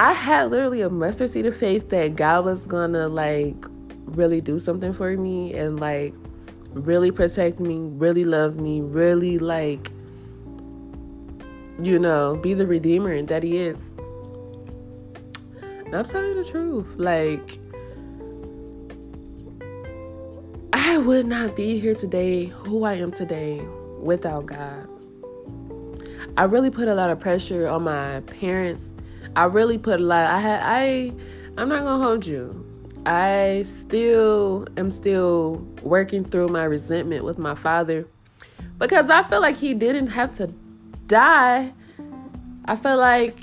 I 0.00 0.14
had 0.14 0.50
literally 0.50 0.80
a 0.80 0.88
mustard 0.88 1.28
seed 1.28 1.44
of 1.44 1.54
faith 1.54 1.90
that 1.90 2.16
God 2.16 2.46
was 2.46 2.66
gonna 2.66 3.06
like 3.06 3.66
really 4.06 4.40
do 4.40 4.58
something 4.58 4.94
for 4.94 5.14
me 5.14 5.52
and 5.52 5.78
like 5.78 6.14
really 6.72 7.10
protect 7.10 7.60
me, 7.60 7.76
really 7.76 8.24
love 8.24 8.56
me, 8.56 8.80
really 8.80 9.36
like 9.36 9.92
you 11.82 11.98
know, 11.98 12.36
be 12.36 12.54
the 12.54 12.66
redeemer 12.66 13.20
that 13.20 13.42
he 13.42 13.58
is. 13.58 13.92
And 15.60 15.94
I'm 15.94 16.06
telling 16.06 16.28
you 16.28 16.44
the 16.44 16.50
truth. 16.50 16.86
Like, 16.96 17.58
I 20.72 20.96
would 20.96 21.26
not 21.26 21.56
be 21.56 21.78
here 21.78 21.94
today, 21.94 22.46
who 22.46 22.84
I 22.84 22.94
am 22.94 23.12
today, 23.12 23.60
without 24.00 24.46
God. 24.46 24.88
I 26.38 26.44
really 26.44 26.70
put 26.70 26.88
a 26.88 26.94
lot 26.94 27.10
of 27.10 27.20
pressure 27.20 27.68
on 27.68 27.84
my 27.84 28.20
parents. 28.20 28.89
I 29.36 29.44
really 29.44 29.78
put 29.78 30.00
a 30.00 30.02
lot. 30.02 30.26
I 30.26 30.40
had. 30.40 30.60
I. 30.62 31.12
I'm 31.56 31.68
not 31.68 31.84
gonna 31.84 32.02
hold 32.02 32.26
you. 32.26 32.66
I 33.06 33.64
still 33.64 34.66
am 34.76 34.90
still 34.90 35.66
working 35.82 36.24
through 36.24 36.48
my 36.48 36.64
resentment 36.64 37.24
with 37.24 37.38
my 37.38 37.54
father 37.54 38.06
because 38.78 39.08
I 39.10 39.22
feel 39.22 39.40
like 39.40 39.56
he 39.56 39.74
didn't 39.74 40.08
have 40.08 40.36
to 40.36 40.48
die. 41.06 41.72
I 42.66 42.76
feel 42.76 42.98
like 42.98 43.36